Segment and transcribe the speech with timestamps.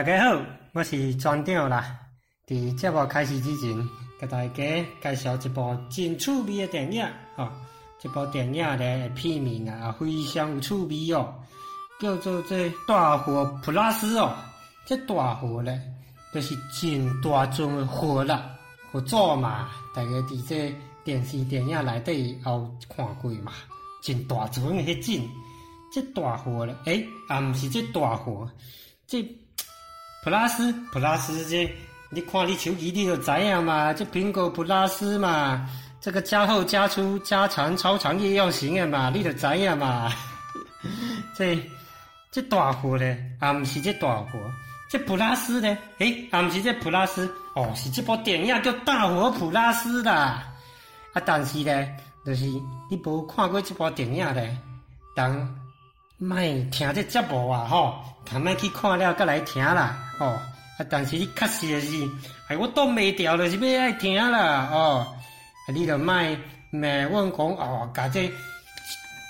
[0.00, 0.40] 大家好，
[0.72, 1.94] 我是船长啦。
[2.46, 3.76] 伫节目开始之前，
[4.18, 7.06] 给大家介绍一部真趣味的电影。
[7.36, 7.46] 吼、
[8.00, 11.34] 这部电影咧片名啊，非常有趣味哦，
[12.00, 14.34] 叫做这大火普拉斯哦。
[14.86, 15.78] 这大火咧，
[16.32, 18.56] 就是真大尊的火啦，
[18.90, 23.52] 火早嘛，大家伫这电视电影内底也有看过嘛，
[24.02, 25.28] 真大尊的迄种。
[25.92, 28.50] 这大火咧，诶、啊，毋是这大火，
[29.06, 29.22] 这
[30.24, 31.72] plus plus 这，
[32.10, 35.68] 你看你手机你就知影嘛，这苹果 plus 嘛，
[36.00, 40.12] 这个加厚加粗加长超长夜用型的嘛，你就知影嘛。
[41.36, 41.60] 这
[42.30, 44.38] 这大火咧，啊，毋是这大火，
[44.88, 50.46] 这普拉斯咧，诶、啊，毋是这普拉斯，哦，是这部电影叫《大火普拉斯》啦。
[51.12, 52.44] 啊，但是咧，就是
[52.90, 54.56] 你无看过这部电影咧，
[55.14, 55.32] 当
[56.22, 57.94] 卖听这节目啊，吼，
[58.30, 60.38] 赶莫去看了，再来听啦，哦。
[60.76, 62.08] 啊，但是你确实的是，
[62.46, 65.06] 哎，我挡袂掉，就是要爱听啦，哦。
[65.66, 66.14] 啊，你着莫
[66.72, 68.30] 骂阮讲哦，甲这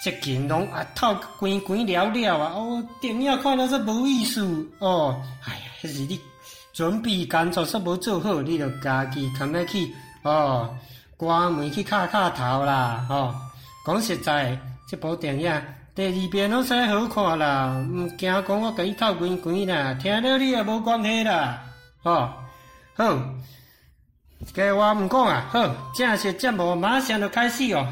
[0.03, 4.45] 这件拢啊透关关了了啊，哦，电影看了煞无意思，
[4.81, 5.23] 哦。
[5.45, 6.21] 哎呀，迄是你
[6.73, 10.77] 准备工作煞无做好，你着家己赶莫去，哦，
[11.17, 13.33] 关门去敲敲头啦，吼、
[13.87, 15.63] 讲实在，这部电影。
[16.01, 21.63] 第二遍拢使好看啦，毋惊讲我甲你透关关啦，听了你也无关系啦，
[22.03, 22.27] 吼、
[22.95, 23.19] 好，
[24.55, 27.87] 个我毋讲啊，好，正式节目马上就开始哦，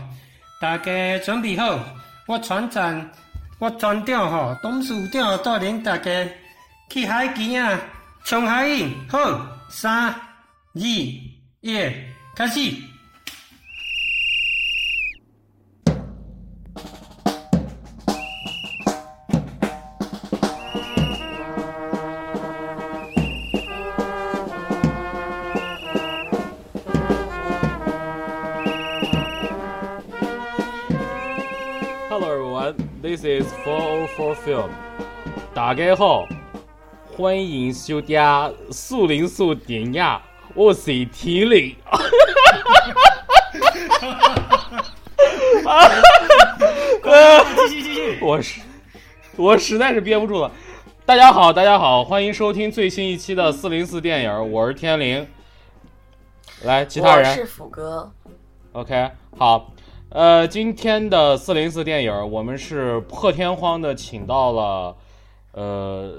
[0.59, 1.79] 大家准备好，
[2.27, 3.11] 我船长，
[3.59, 6.11] 我船长吼，董事长带领大家
[6.89, 7.79] 去海边啊，
[8.25, 9.19] 冲海印，好，
[9.69, 11.93] 三、二、一，
[12.35, 12.88] 开始。
[33.21, 34.71] This is 404 Film。
[35.53, 36.25] 大家好，
[37.17, 40.21] 欢迎收听四零四电影，
[40.55, 41.75] 我是天灵。
[47.69, 48.19] 继续继续。
[48.21, 48.61] 我是
[49.37, 50.51] 我实在是憋不住了。
[51.05, 55.27] 大家好，大家好，欢迎收听最新一期的四零四电影，我是天灵。
[56.63, 58.13] 来，其他人我是斧哥
[58.73, 59.73] ，OK，好，
[60.11, 64.97] 呃，今天的四零四电影，我们是破天荒的请到了，
[65.53, 66.15] 呃，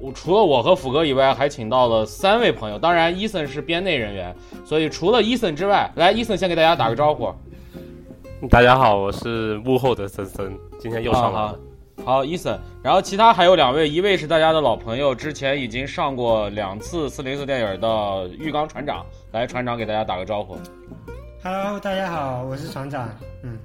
[0.00, 2.78] 我除了我和福哥以外，还请到了三位朋友。
[2.78, 4.34] 当然，伊森是编内人员，
[4.64, 7.30] 所以除了伊森之外，来，伊森先给大家打个招呼。
[8.48, 11.54] 大家好，我是幕后的森森，今天又上了。
[12.02, 20.56] 好，伊森，然后其他还有两位，一位是大家的老朋友，之前已经上过两次四零四电影的浴缸船长，来，船长给大家打个招呼。
[21.46, 23.06] Hello，大家好，我是船长。
[23.42, 23.58] 嗯，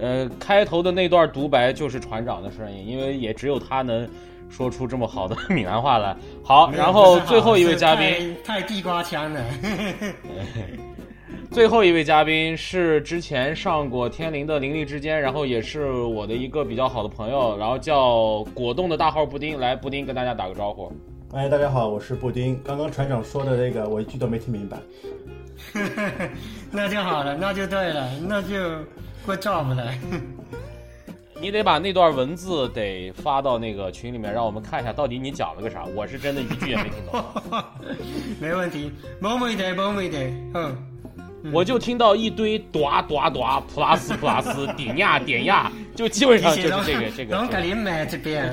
[0.00, 4.10] 呃，开头的那段独白就是船长的声音，因为也只有他能
[4.48, 6.16] 说出这么好的闽南话来。
[6.42, 9.40] 好，然后最后一位嘉宾，太太地瓜腔了。
[11.52, 20.92] 最后一位嘉宾是之前上过《天灵的灵力之间》，然后也是我的一个比较好的朋友，然后叫果冻的大号布丁，来，布丁跟大家打个招呼。
[21.34, 22.60] 哎，大家好，我是布丁。
[22.64, 24.76] 刚刚船长说的那个，我一句都没听明白。
[26.70, 28.56] 那就好了，那就对了，那就
[29.24, 29.92] good job 了。
[31.40, 35.84] 你得把那段文字得发到那个群里面，让我们看一下到底你讲了个啥。
[35.96, 37.24] 我是真的一句也没听懂。
[38.38, 40.16] 没问题，没问题，没问题。
[40.52, 40.76] 嗯，
[41.50, 48.52] 我就听到一堆 dwia dwia dwia plus plus 点呀点呀，就基本上就是这个这个拢这个，给你买这边。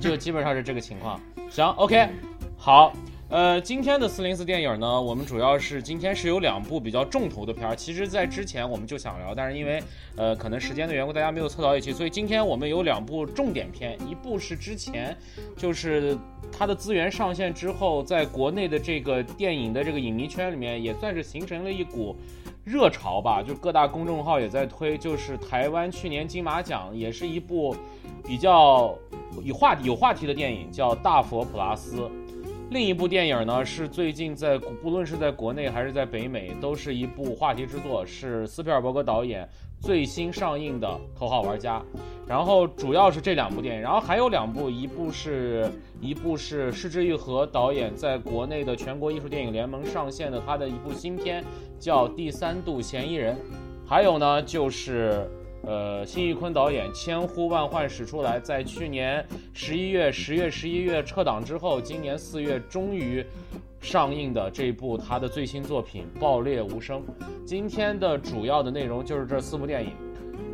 [0.00, 1.20] 就基本上是这个情况。
[1.48, 2.08] 行，OK，
[2.56, 2.92] 好。
[3.32, 7.74] 呃，今天的四零四电影呢，我们主要是今天是有两部比较重头的片儿。
[7.74, 9.82] 其实，在之前我们就想聊，但是因为
[10.16, 15.16] 呃可能时间的缘故，大家没有凑到一起，所以今天我们有两部重点片，一部是之前
[15.56, 16.14] 就是
[16.52, 22.14] 它的资源上线之后，在国内的这个电影的这个影迷圈里面，也算是形成了一股
[22.64, 27.74] 热潮吧，就各大公众号也在推，就是台湾去年金马奖也是一部
[28.26, 28.94] 比较
[29.42, 31.96] 有话有话题的电影，叫《大佛普拉斯》。
[32.72, 39.46] 另一部电影呢，是最近在不论是在国内还是在北美，都是一部话题之作，是斯皮尔伯格导演
[39.78, 40.88] 最新上映的
[41.18, 41.78] 《头号玩家》。
[42.26, 45.70] 然后主要是这两部电影，然后还有两部，一部是
[46.00, 51.44] 一部是失之愈合导演在国内的全国艺术电影联盟上线的他的一部新片，
[51.78, 53.36] 叫《第三度嫌疑人》。
[53.86, 55.30] 还有呢，就是
[55.64, 59.24] 呃，辛玉坤导演千呼万唤始出来，在去年
[59.54, 63.24] 十一月、十月、十一月撤档之后，今年四月终于
[63.80, 67.00] 上映的这部他的最新作品《爆裂无声》。
[67.44, 69.90] 今天的主要的内容就是这四部电影。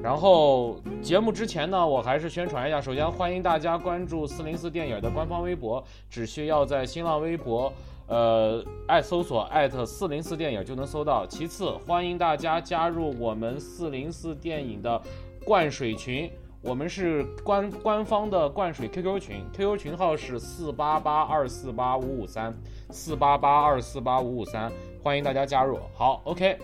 [0.02, 7.72] 然后节目之前呢，我还是宣传一下，首先欢迎大家关注四零四电影的官方微博，只需要在新浪微博。
[8.08, 11.26] 呃，爱搜索艾特四零四电影就能搜到。
[11.26, 15.00] 其次，欢迎大家加入我们四零四电影的
[15.44, 16.30] 灌水群，
[16.62, 22.54] 我们是官官方的灌水 QQ 群，QQ 群号是四八八二四八五五三
[22.90, 24.72] 四八八二四八五五三，
[25.02, 25.78] 欢迎大家加入。
[25.94, 26.56] 好，OK。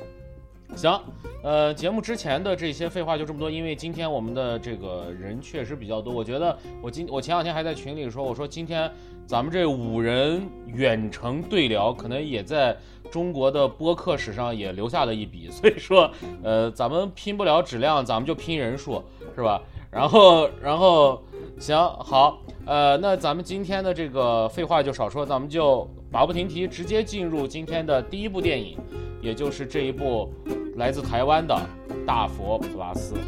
[0.74, 0.98] 行，
[1.42, 6.12] 呃，节目之前的这些废话就这么多，因为今天我们的这个人确实比较多。
[6.12, 8.90] 我觉得我今我前两天还在群里说，我说今天
[9.26, 12.76] 咱们这五人远程对聊，可能也在
[13.10, 15.48] 中国的播客史上也留下了一笔。
[15.52, 16.10] 所以说，
[16.42, 19.02] 呃，咱们拼不了质量，咱们就拼人数，
[19.34, 19.60] 是吧？
[19.90, 21.22] 然后，然后，
[21.58, 28.76] 行好，呃，那咱们今天的这个废话就少说，咱们就马不停蹄，直接进入今天的第一部电影，
[29.22, 30.32] 也就是这一部。
[30.76, 31.56] 来自台湾的
[32.04, 33.14] 大佛普拉斯。《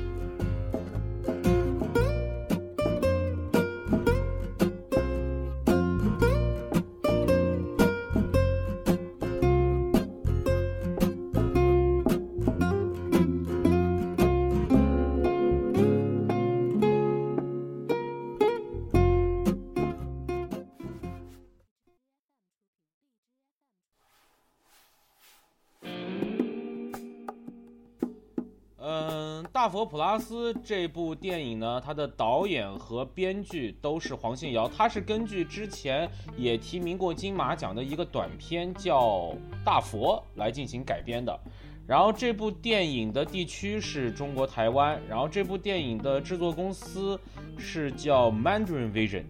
[29.76, 39.02] 佛普拉斯》这部电影呢，它的导演和编剧都是黄信尧，他是根据之前也提名过金马奖的一个短片叫
[39.62, 41.38] 《大佛》来进行改编的。
[41.86, 47.20] 然后这部电影的地区是中国台湾，然后这部电影的制作公司
[47.58, 49.24] 是叫 Mandarin Vision。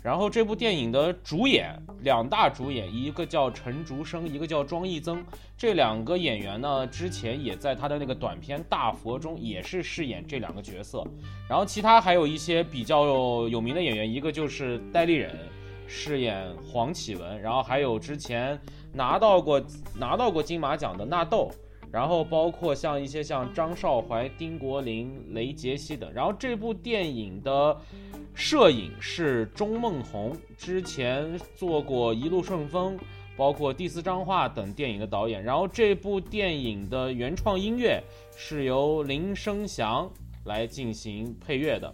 [0.00, 5.22] 然后这部电影的主演两大主演，一个叫陈竹生，一个叫庄义增。
[5.56, 11.04] 这两个演员呢，之前也在他的那个短片《大佛》中也是饰演这两个角色。
[11.48, 15.36] 然后其他还有一些比较有名的演员，一个就是戴立忍，
[15.88, 17.40] 饰演黄启文。
[17.42, 18.58] 然后还有之前
[18.92, 19.60] 拿到过
[19.96, 21.50] 拿到过金马奖的纳豆。
[21.90, 26.12] 然后包括像一些像张少怀、丁国林、雷杰西等。
[26.12, 27.76] 然后这部电影的。
[28.38, 32.96] 摄影是钟孟宏，之前做过《一路顺风》，
[33.36, 35.42] 包括《第四张画》等电影的导演。
[35.42, 38.00] 然后这部电影的原创音乐
[38.36, 40.08] 是由林生祥
[40.44, 41.92] 来进行配乐的。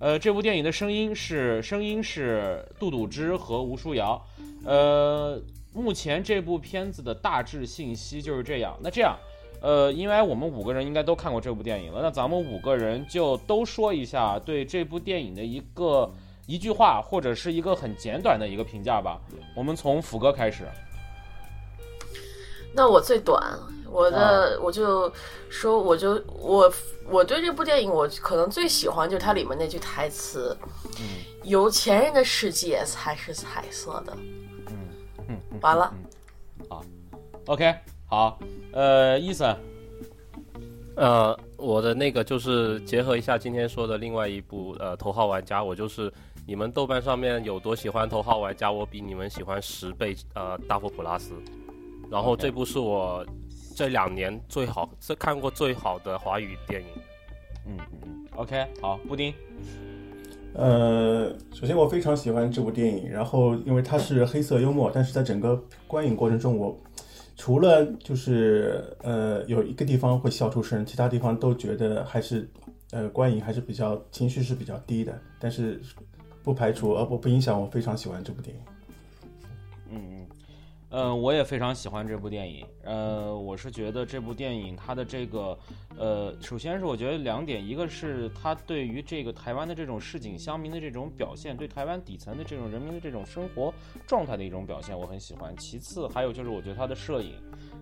[0.00, 4.20] 呃，这部电影的声音是声音是杜笃之和吴书瑶。
[4.64, 5.40] 呃，
[5.72, 8.76] 目前这部片子的大致信息就是这样。
[8.82, 9.16] 那这样。
[9.60, 16.10] 呃，因为我们五个人应该都看过这部电影了，那咱们五个人就都说一下对这部电影的一个
[16.46, 19.20] 一句话，或者是一个很简短的一个评价吧。
[19.56, 20.64] 我们从福哥开始。
[22.74, 23.58] 那我最短，
[23.90, 25.12] 我的我就
[25.48, 26.72] 说，我就我
[27.10, 30.56] 我对这部电影，我可能最喜欢就是它里面那句台词
[31.42, 34.16] ：“有钱人的世界才是彩色的。”
[34.70, 34.88] 嗯
[35.28, 35.92] 嗯，完了。
[36.68, 36.84] 好
[37.46, 37.74] ，OK。
[38.10, 38.38] 好，
[38.72, 39.54] 呃，伊森，
[40.96, 46.10] 呃，我的那个就是结合一下今天说的另外一部呃《头号玩家》，我就是
[46.46, 51.34] 你们豆瓣上面有多喜欢《头号玩家》，我比你们喜欢十倍呃《大佛普拉斯》，
[52.10, 53.22] 然后这部是我
[53.76, 56.88] 这两年最好这看过最好的华语电影。
[57.66, 59.34] 嗯嗯，OK，好，布丁，
[60.54, 66.74] 呃，首先我非常喜欢这部电影，然后因为它是黑色幽默，但是在整个观影过程中我。
[67.38, 72.46] 除了就是呃有一个地方会笑出声，其他地方都觉得还是
[72.90, 75.80] 呃观影还是比较情绪是比较低的，但是
[76.42, 78.62] 不排除呃不不影响我非常喜欢这部电影。
[79.90, 80.27] 嗯嗯。
[80.90, 82.66] 嗯，我也非常喜欢这部电影。
[82.82, 85.58] 呃，我是觉得这部电影它的这个，
[85.98, 93.72] 呃，首先是我觉得两点，一个是它对于这个台湾的这种市井乡民的这种表现，对台湾底层的这种人民的这种生活
[94.06, 95.54] 状态的一种表现，我很喜欢。
[95.58, 97.34] 其次还有就是我觉得它的摄影。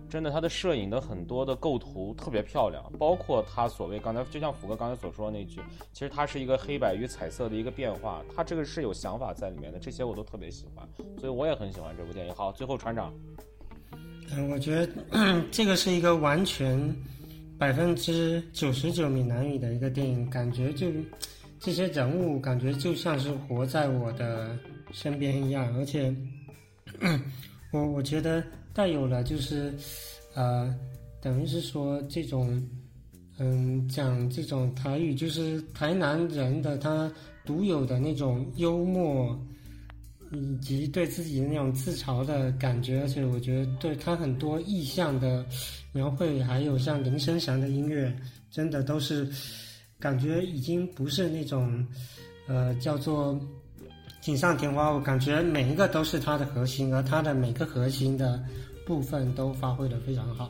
[0.09, 5.59] 真的，他的摄影的很多的构图特别漂亮，包括他所谓刚才就像福哥刚才所说的那句，
[5.91, 10.87] 其实它是一个黑白与彩色的一个变化，他这个是有想法在里面的，这些我都特别喜欢，
[11.19, 12.33] 所以我也很喜欢这部电影。
[12.33, 13.13] 好，最后船长，
[14.31, 16.95] 嗯，我觉得 这个是一个完全
[17.57, 20.87] 百分之九十九闽南语的一个电影，感觉就
[21.59, 24.57] 这些人物感觉就像是活在我的
[24.91, 26.15] 身边一样，而且
[27.73, 28.41] 我我觉得。
[28.77, 29.73] 带有了就是，
[30.35, 30.71] 呃，
[31.19, 32.63] 等于是说这种，
[33.39, 37.11] 嗯，讲这种台语，就是台南人的他
[37.43, 39.35] 独有的那种幽默，
[40.31, 45.43] 以及对自己的那种自嘲的感觉，而且我觉得对他很多意象的
[45.91, 48.15] 描绘，还有像林声祥的音乐，
[48.51, 49.27] 真的都是
[49.97, 51.83] 感觉已经不是那种
[52.47, 53.39] 呃叫做
[54.21, 58.43] 锦上添花，我感觉每一个都是它的核心，而它的每个核心的
[58.87, 60.49] 部分都发挥的非常好。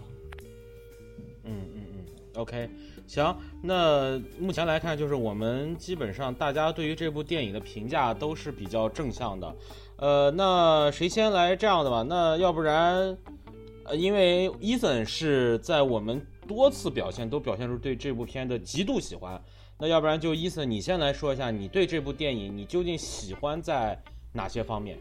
[1.44, 2.70] 嗯嗯嗯，OK，
[3.08, 3.36] 行。
[3.64, 9.56] 那目前来看，就是我们基本上大家对于这部电影的评价都是比较正向的。
[9.96, 12.06] 呃，那谁先来这样的吧？
[12.08, 13.18] 那要不然，
[13.86, 19.42] 呃，因为伊森是在我们多次表现都表现出对这部片的极度喜欢。
[19.80, 24.00] 那要不然就伊森，你先来说一下你对这部电影你究竟喜欢在
[24.32, 24.96] 哪些方面？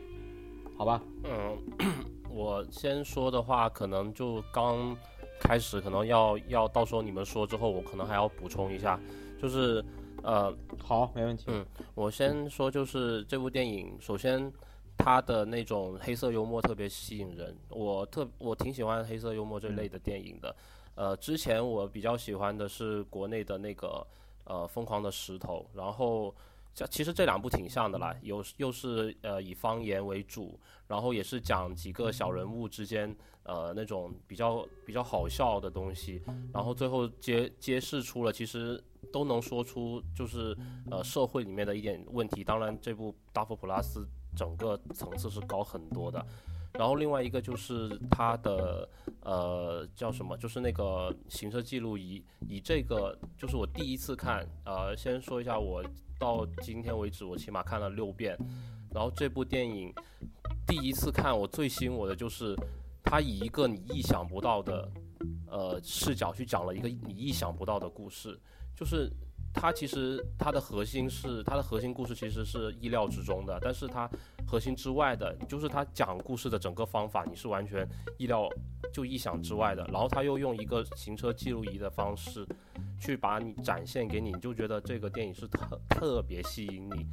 [0.79, 1.03] 好吧？
[1.25, 1.57] 嗯，
[2.37, 4.95] 我先说的话，可能就刚。
[5.39, 8.99] 开始可能要要到时候你们说之后，我可能还要补充一下，
[9.39, 9.85] 就是，
[10.23, 10.53] 呃，
[10.83, 11.45] 好，没问题。
[11.49, 11.65] 嗯，
[11.95, 14.51] 我先说，就是这部电影，首先
[14.97, 20.57] 它的那种黑色幽默特别吸引人，我特我挺喜欢黑色幽默这类的电影的。
[20.95, 24.05] 呃，之前我比较喜欢的是国内的那个
[24.45, 26.35] 呃疯狂的石头，然后
[26.85, 33.17] 其实这两部挺像的啦，有又是呃以方言为主，然后也是讲几个小人物之间。
[33.49, 36.21] 呃，那种比较比较好笑的东西，
[36.53, 40.53] 然后最后揭揭示出了，其实都能说出就是
[40.91, 42.43] 呃社会里面的一点问题。
[42.43, 44.01] 当然，这部《大佛普拉斯》
[44.37, 46.27] 整个层次是高很多的。
[46.79, 48.89] 然后另外一个就是它的
[49.21, 55.85] 呃叫什么，就是那个行车记录仪，以这个就是我第一次看，呃，先说一下，我
[56.19, 58.37] 到今天为止我起码看了六遍。
[58.93, 59.93] 然后这部电影
[60.67, 62.57] 第一次看，我最吸引我的就是。
[63.09, 64.91] 他以一个你意想不到的，
[65.47, 68.37] 呃视角去讲了一个你意想不到的故事，
[68.75, 69.09] 就是
[69.59, 74.09] 他其实他的核心是他的核心故事其实是意料之中的，但是他
[74.47, 78.49] 核心之外的，就是他讲故事的整个方法你是完全意料
[78.93, 82.47] 就意想之外的，然后他又用一个行车记录仪的方式
[83.01, 87.07] 去把你展现给你，你就觉得这个电影是特特别吸引你。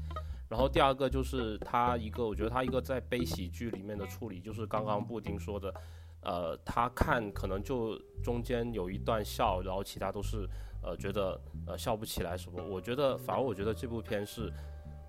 [0.49, 5.73] 然后第二个就是他一个，我觉得他一个在悲喜剧里面的处理，就是刚刚布丁说的，
[6.21, 10.47] 呃，他看可能就中间有一段笑，然后其他都是
[10.83, 12.61] 呃觉得呃笑不起来什么。
[12.63, 14.51] 我觉得反而我觉得这部片是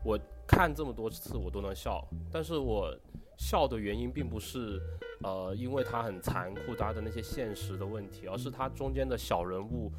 [0.05, 2.97] 我看这么多次我都能笑，但是我
[3.37, 4.81] 笑的原因并不是
[5.23, 9.91] 呃因为它很残酷，它的那些现实的问题，而是它中间的小人物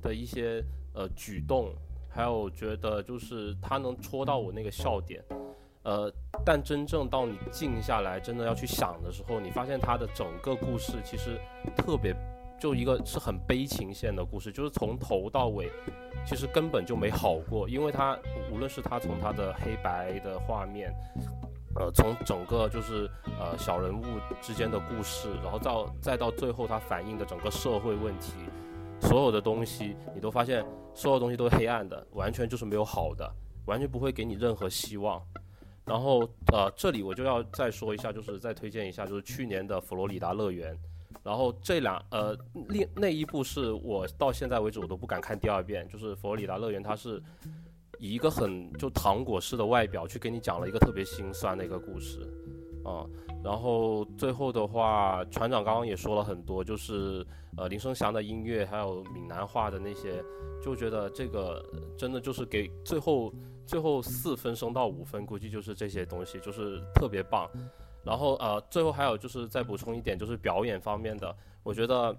[0.00, 0.64] 的一些
[0.94, 1.74] 呃举动。
[2.16, 5.20] 还有觉得就是他能戳到我那个笑点，
[5.82, 6.08] 呃，
[6.46, 11.36] 但真正到你静下来，真的要去想的时候，你发现他的整个故事其实
[11.76, 12.14] 特别，
[12.58, 15.70] 就一个是很悲情线的故事，就是从头到尾，
[16.26, 18.18] 其实根本就没好过，因为他
[18.50, 20.94] 无论是他从他的黑白的画面，
[21.76, 24.04] 呃，从整个就是呃小人物
[24.40, 28.32] 之间的故事，然后到再到最后他反映的整个社会问题。
[29.00, 33.30] 所有的东西，你都发现，所有东西都是黑暗的，完全就是没有好的，
[33.66, 35.20] 完全不会给你任何希望。
[35.84, 36.20] 然后，
[36.52, 40.74] 呃，这里我就要再说一下，就是再推荐一下，就是去年的佛罗里达乐园。
[41.24, 42.36] 然后这两，呃，
[42.68, 47.20] 另那一部是我到现在为止我都不敢看第二遍，就是佛罗里达乐园，它是
[47.98, 52.20] 以一个很就糖果式的外表去给你讲了一个特别心酸的一个故事，
[52.84, 53.06] 啊。
[53.42, 57.26] 然后最后的话，船长刚刚也说了很多，就是
[57.56, 60.22] 呃林生祥的音乐，还有闽南话的那些，
[60.62, 61.64] 就觉得这个
[61.96, 63.32] 真的就是给最后
[63.66, 67.48] 最后四分升到五分，估计就是这些东西，就是特别棒。
[68.04, 72.16] 然后呃最后还有就是再补充一点，就是表演方面的，我觉得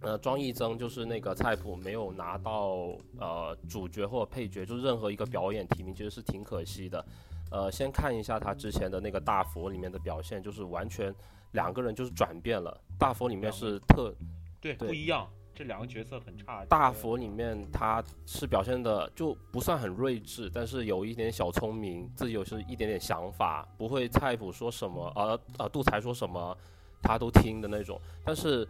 [0.00, 7.04] 呃庄义增就是那个菜谱没有拿到呃主角或配角，就是任何一个表演提名，其实是挺可惜的。
[7.48, 11.14] 呃，先看一下他之前的那个大佛里面的表现，就是完全
[11.52, 12.76] 两个人就是转变了。
[12.98, 14.12] 大佛里面是特
[14.60, 16.64] 对不一样，这两个角色很差。
[16.66, 26.56] 大佛里面他是表现的就不算很睿智，但是有一点小聪明，自己有是一点点想法，不会菜谱说什么，呃呃杜才说什么
[27.02, 27.98] 他都听的那种。
[28.22, 28.68] 但是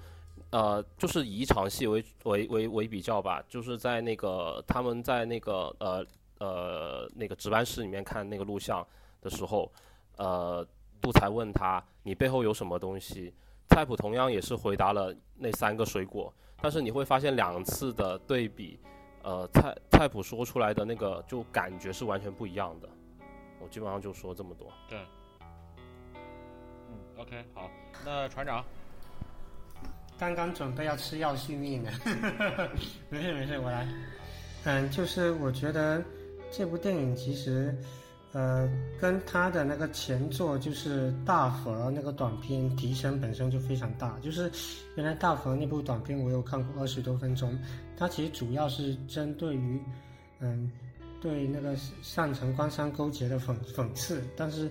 [0.51, 6.07] 呃，就是以一场戏为为为为比较吧，就是在那个他们在那个呃。
[6.39, 8.87] 呃，那个值班室里面看那个录像
[9.23, 9.73] 的时候，
[10.19, 10.63] 呃，
[11.01, 13.33] 杜才问他你背后有什么东西，
[13.71, 16.31] 菜谱同样也是回答了那三个水果，
[16.67, 18.77] 但是你会发现两次的对比，
[19.23, 22.89] 呃，菜菜谱说出来的那个就感觉是完全不一样的。
[23.61, 24.67] 我基本上就说这么多。
[24.89, 24.99] 对，
[26.17, 27.71] 嗯，OK，好，
[28.05, 28.65] 那船长，
[30.19, 31.91] 刚刚准备要吃药续命呢，
[33.11, 33.87] 没事没事，我来。
[34.65, 36.03] 嗯，就是我觉得
[36.51, 37.73] 这部电影其实，
[38.37, 38.69] 呃，
[39.01, 44.19] 跟他的那个前作就是《大佛》那个短片提升本身就非常大。
[44.21, 44.53] 就是
[44.95, 47.59] 原来《大佛》那部短片我有看过二十多分钟，
[47.97, 49.81] 它其实主要是针对于，
[50.41, 50.71] 嗯，
[51.19, 54.23] 对那个上层官商勾结的讽讽刺。
[54.37, 54.71] 但是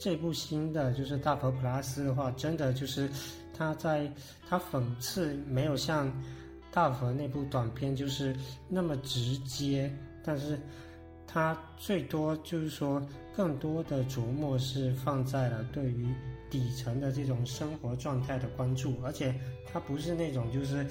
[0.00, 3.08] 这部新的就是《大佛普拉斯》的话，真的就是
[3.56, 4.12] 他在
[4.48, 6.12] 他讽刺没有像。
[6.72, 8.36] 大佛那部短片就是
[8.68, 9.90] 那么直接，
[10.22, 10.58] 但是
[11.26, 13.04] 他最多就是说
[13.36, 16.06] 更多的琢磨是放在了对于
[16.48, 19.34] 底层的这种生活状态的关注，而且
[19.70, 20.86] 他不是那种就是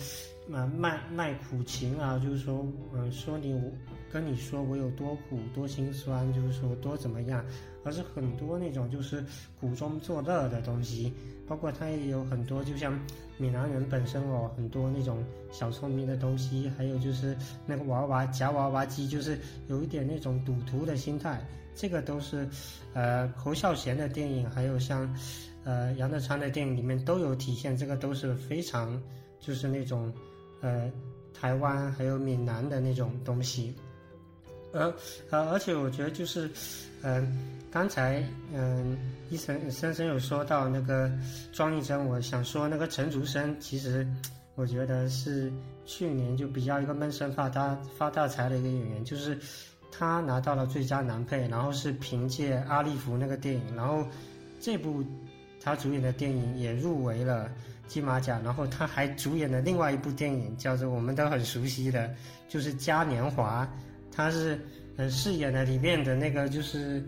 [0.51, 3.71] 啊卖卖苦情啊，就是说嗯说你我
[4.11, 7.43] 跟你说我有多苦多心酸，就是说多怎么样，
[7.83, 9.23] 而是很多那种就是
[9.59, 11.13] 苦中作乐的东西。
[11.47, 12.99] 包括他也有很多，就像
[13.37, 17.35] 闽南人本身哦，很多那种小聪明的东西，还有就是
[17.65, 19.37] 那个娃娃夹娃娃机，就是
[19.67, 22.47] 有一点那种赌徒的心态，这个都是，
[22.93, 25.13] 呃，侯孝贤的电影，还有像，
[25.63, 29.01] 呃，杨德昌的电影里面都有体现，这个都是非常
[29.39, 30.11] 就是那种，
[30.61, 30.91] 呃，
[31.33, 33.75] 台湾还有闽南的那种东西，
[34.75, 34.93] 而
[35.31, 36.49] 呃，而且我觉得就是，
[37.01, 37.55] 嗯。
[37.71, 38.97] 刚才嗯，
[39.29, 41.11] 医生深深有说到那个
[41.51, 44.07] 庄一真，我想说那个陈竹生，其实
[44.55, 45.51] 我觉得是
[45.85, 49.37] 去年就比较一个闷声发大发大财的一个演员，就是
[49.91, 54.07] 他拿到了最佳男配，然后是凭借阿利弗那个电影，然后
[54.61, 55.03] 这部
[55.61, 57.51] 他主演的电影也入围了
[57.89, 62.09] 金马奖，然后他还主演了另外一部电影，叫做我们都很熟悉的，
[62.47, 63.65] 就是《嘉年华》，
[64.15, 64.59] 他是
[64.97, 67.03] 嗯饰演的里面的那个就是。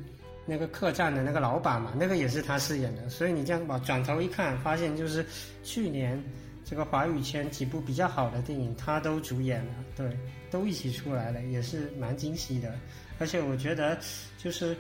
[0.50, 5.26] 那个客栈的那个老板嘛，那个也是他饰演的，所以你这样把转头一看，发现就是
[5.62, 6.18] 去年
[6.64, 10.10] 这个华语圈几部比较好的电影，他都主演了，对，
[10.50, 12.74] 都一起出来了，也是蛮惊喜的。
[13.20, 14.00] 而且我觉得
[14.38, 14.74] 就是，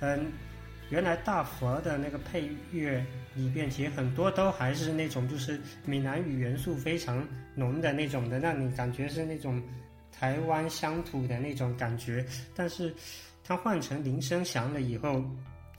[0.00, 0.30] 嗯，
[0.90, 3.02] 原来大佛的那个配乐
[3.34, 9.62] 里边，其实很多都还是那种就是闽南语元素非常浓的那种的，让你感觉是那种
[10.14, 12.24] 台湾乡土的那种感觉，
[12.54, 12.94] 但是。
[13.46, 15.22] 它换成林声祥了以后，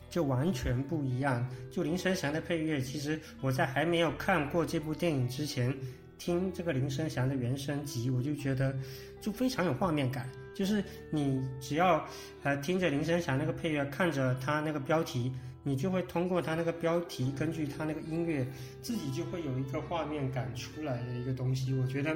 [0.08, 1.43] 就完全不一样。
[1.71, 5.76] 就林声祥的配乐，其实我在还没有看过这部电影之前，
[6.19, 8.71] 听这个林声祥的原声集，我就觉得
[9.19, 10.30] 就非常有画面感。
[10.54, 12.08] 就是你只要
[12.43, 18.45] 呃听着林声祥那个配乐，看着他那个标题，你就会通过他那个标题，根据他那个音乐，
[18.84, 21.74] 自己就会有一个画面感出来的一个东西。
[21.74, 22.15] 我觉得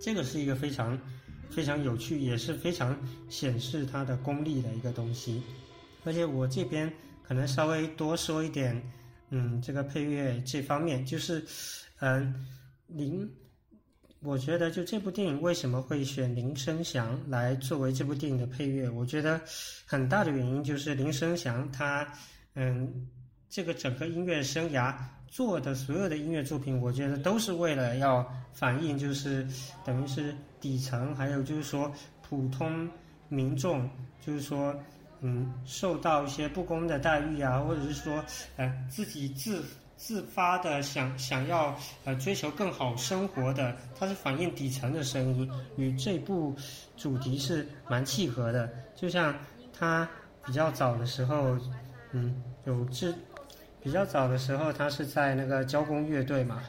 [0.00, 0.98] 这个是一个非常。
[1.52, 5.42] 非常有趣，也是非常显示他的功力的一个东西。
[6.04, 8.82] 而且我这边可能稍微多说一点，
[9.30, 11.44] 嗯，这个配乐这方面，就是，
[12.00, 12.34] 嗯，
[12.86, 13.30] 林，
[14.20, 18.88] 我觉得就这部电影为什么会选林声祥来作为这部电影的配乐？
[18.88, 19.40] 我觉得
[19.84, 22.10] 很大的原因就是林声祥他，
[22.54, 23.06] 嗯，
[23.48, 24.94] 这个整个音乐生涯。
[25.32, 29.48] 做的所有的音乐作品，我觉得都是为了要反映，就是
[29.82, 32.88] 等于是底层，还有就是说普通
[33.28, 33.90] 民众，
[34.24, 34.74] 就是说，
[35.20, 38.24] 嗯，受到一些不公的待遇啊，或者是说，
[38.56, 39.64] 呃，自己自
[39.96, 46.54] 自发的想想要呃追求更好生活的，它是反映底层的声音，与这部
[46.96, 48.72] 主题是蛮契合的。
[48.94, 49.34] 就像
[49.76, 50.08] 他
[50.46, 51.58] 比较早的时候，
[52.12, 53.12] 嗯，有这。
[53.84, 56.62] 比较早的时候，他是在那个交工乐队嘛，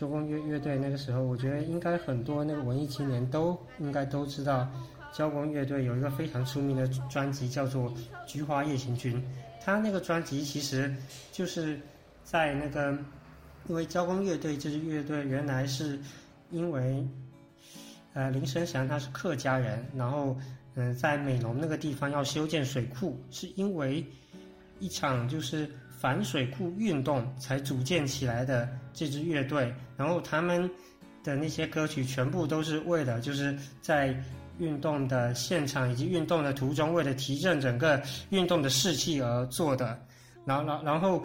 [0.00, 4.66] 交工乐乐队那个时候，我觉得应该很多那个文艺青年都应该都知道，
[5.12, 7.90] 交工乐队有一个非常出名的专辑叫做
[8.26, 9.18] 《菊花夜行军》，
[9.62, 10.90] 他那个专辑其实
[11.30, 11.78] 就是
[12.24, 12.96] 在那个，
[13.68, 15.98] 因为交工乐队这支乐队原来是
[16.50, 17.06] 因为，
[18.14, 20.34] 呃林声祥他是客家人，然后
[20.76, 24.02] 嗯在美浓那个地方要修建水库，是因为
[24.78, 25.70] 一场就是。
[26.00, 30.70] 反水库运动才组建起来的这支乐队，然后他们
[31.22, 34.14] 的那些歌曲全部都是为了就是在
[34.58, 38.00] 运动的现场以及运动的途中，为了提振整个
[38.30, 39.98] 运动的士气而做的。
[40.44, 41.22] 然后，然然后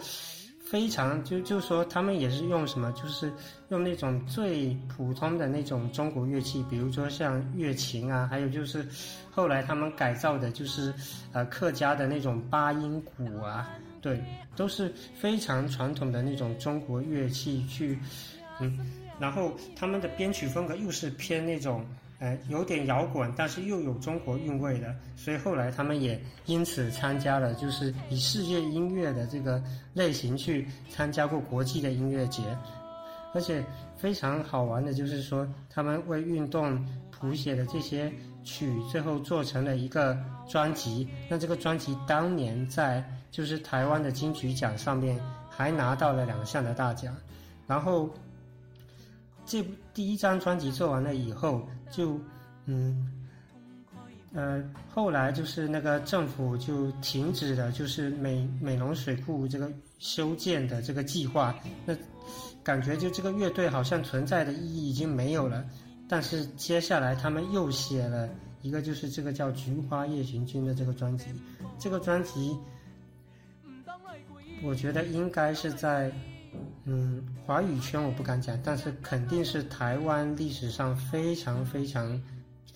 [0.70, 3.32] 非常就就说他们也是用什么，就是
[3.70, 8.86] 用那种最普通的那种中国乐器，比如说像乐琴啊，还有就是
[9.30, 10.92] 后来他们改造的就是
[11.32, 13.68] 呃客家的那种八音鼓啊。
[14.06, 14.22] 对，
[14.54, 17.98] 都是非常传统的那种中国乐器去，
[18.60, 18.78] 嗯，
[19.18, 21.84] 然后他们的编曲风格又是偏那种，
[22.20, 29.60] 呃，有点摇滚，但是又有中国韵味的，所以后来他们也因此参加了，就是以世界音乐的这个
[29.92, 32.44] 类型去参加过国际的音乐节，
[33.34, 33.60] 而且
[33.96, 38.12] 非常好玩的就是说，他们为运动谱写的这些
[38.44, 40.16] 曲，最后做成了一个
[40.48, 41.08] 专辑。
[41.28, 43.04] 那这个专辑当年在
[43.36, 45.20] 就是台湾的金曲奖上面
[45.50, 47.14] 还拿到了两项的大奖。
[47.66, 48.08] 然后
[49.44, 52.18] 这第一张专辑做完了以后，就
[52.64, 53.12] 嗯。
[54.32, 61.54] 呃，后来就是那个政府就停止了，就是美美容水库这个修建的这个计划。
[61.86, 61.94] 那
[62.62, 65.64] 感觉就这个乐队好像存在的意义已经没有了。
[66.08, 68.28] 但是接下来他们又写了
[68.60, 71.26] 一个，就是这个叫《菊花夜行军》的这个专辑。
[71.78, 72.54] 这个专辑，
[74.66, 76.10] 我觉得应该是在
[76.84, 82.20] 嗯华语圈我不敢讲，但是肯定是台湾历史上非常非常。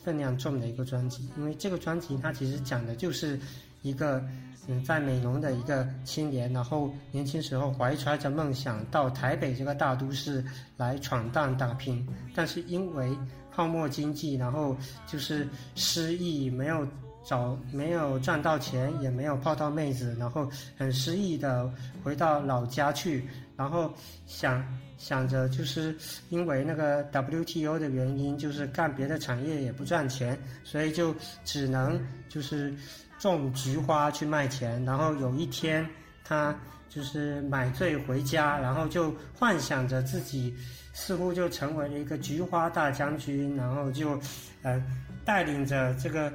[0.02, 3.38] 分量重的一个专辑，因为这个专辑它其实讲的就是
[3.82, 4.24] 一个
[4.66, 10.42] 嗯在美容的一个青年，然后年轻时候怀揣着梦想到台北这个大都市
[10.78, 12.02] 来闯荡打拼，
[12.34, 13.14] 但是因为
[13.52, 14.74] 泡沫经济，然后
[15.06, 16.88] 就是失意，没有
[17.24, 23.92] 找没有赚到钱，也没有泡到妹子，然后很失意的回到老家去，然后
[24.26, 24.64] 想。
[25.00, 25.96] 想着就是
[26.28, 32.74] 因为那个 WTO 的原因，就是干别的产业也不赚钱，所以就只能就是
[33.18, 34.84] 种菊花去卖钱。
[34.84, 35.88] 然后有一天，
[36.22, 36.54] 他
[36.90, 40.54] 就是买醉回家，然后就幻想着自己
[40.92, 44.20] 似乎就成为了一个菊花大将军，然后就
[44.60, 44.84] 呃
[45.24, 46.30] 带领着这个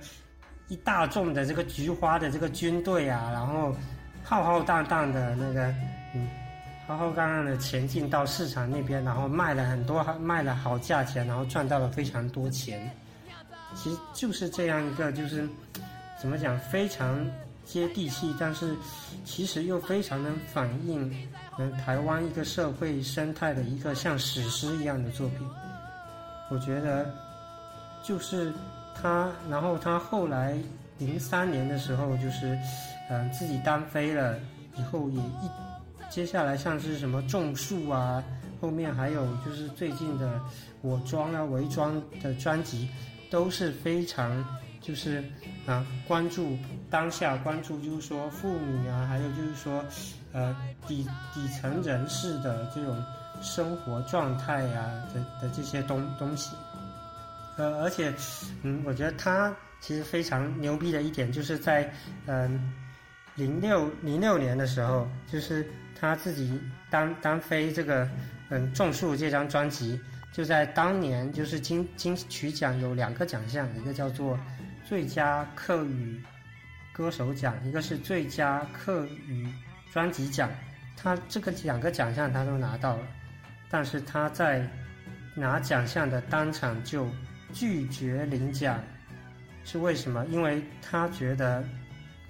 [0.67, 3.75] 一大众的这个菊花的这个军队啊，然后
[4.23, 5.67] 浩浩荡荡的那个
[6.13, 6.27] 嗯。
[6.87, 12.87] 浩浩荡荡的前进到市场那边，然后卖了很多，卖了好价钱，然后赚到了非常多钱。
[13.73, 15.49] 其实就是这样一个，就是
[16.21, 17.25] 怎么讲，非常
[17.65, 18.75] 接地气，但是
[19.23, 21.11] 其实又非常能反映
[21.57, 25.39] 嗯台湾一个社会生态的一个像史诗一样的作品。
[26.51, 27.11] 我觉得
[28.03, 28.53] 就是
[28.99, 30.57] 他，然后他后来
[30.97, 32.57] 零三年的时候，就是
[33.09, 34.37] 嗯自己单飞了
[34.77, 35.49] 以后也一。
[36.09, 38.23] 接下来像是什么种树啊，
[38.61, 40.39] 后面还有就是最近的
[40.81, 42.89] 我装啊伪装的专辑，
[43.29, 44.43] 都是非常
[44.81, 45.23] 就是
[45.65, 46.57] 啊关注
[46.89, 49.83] 当下，关注就是说妇女啊，还有就是说
[50.31, 50.55] 呃
[50.87, 51.03] 底
[51.33, 53.03] 底层人士的这种
[53.41, 56.55] 生活状态呀的的这些东东西，
[57.57, 58.13] 呃而且
[58.63, 61.91] 嗯我觉得他其实非常牛逼的一点就是在
[62.25, 62.73] 嗯
[63.35, 65.65] 零六零六年的时候就是。
[65.97, 68.07] 他自己单单飞这个，
[68.49, 69.97] 嗯，种树这张专辑，
[70.33, 74.37] 就在当年就是金金曲奖有两个奖项，一个叫做
[74.83, 76.21] 最佳客语
[76.91, 79.47] 歌手奖，一个是最佳客语
[79.89, 80.51] 专辑奖。
[80.97, 83.07] 他这个两个奖项他都拿到了，
[83.69, 84.69] 但是他在
[85.33, 87.07] 拿奖项的当场就
[87.55, 88.79] 拒绝领奖，
[89.63, 90.23] 是为什么？
[90.27, 91.63] 因为他觉得，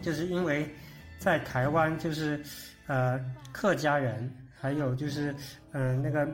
[0.01, 0.73] 就是因为
[1.19, 2.41] 在台湾就是。
[2.87, 3.19] 呃，
[3.51, 5.35] 客家人，还有就是，
[5.71, 6.29] 嗯，那个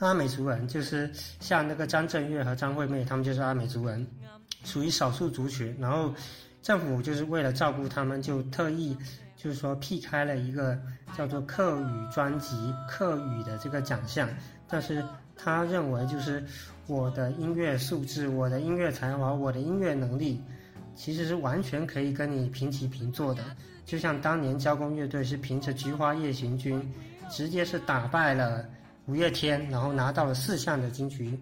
[0.00, 4.04] 阿美族人，就是像那个张震岳和张惠妹，他们就是阿美族人，
[4.64, 5.72] 属于少数族群。
[5.78, 6.12] 然后
[6.62, 8.98] 政府就是为了照顾他们，就特意
[9.36, 10.76] 就是说辟开了一个
[11.16, 14.28] 叫做客语专辑、客语的这个奖项。
[14.66, 15.00] 但是
[15.36, 16.44] 他认为，就是
[16.86, 20.40] 我的音乐素质、我的音乐才华、我的音乐能力，
[20.94, 23.42] 其实是完全可以跟你平起平坐的。
[23.84, 26.80] 就像当年交工乐队是凭着《菊花夜行军》，
[27.30, 28.64] 直接是打败了
[29.06, 31.38] 五月天，然后拿到了四项的金曲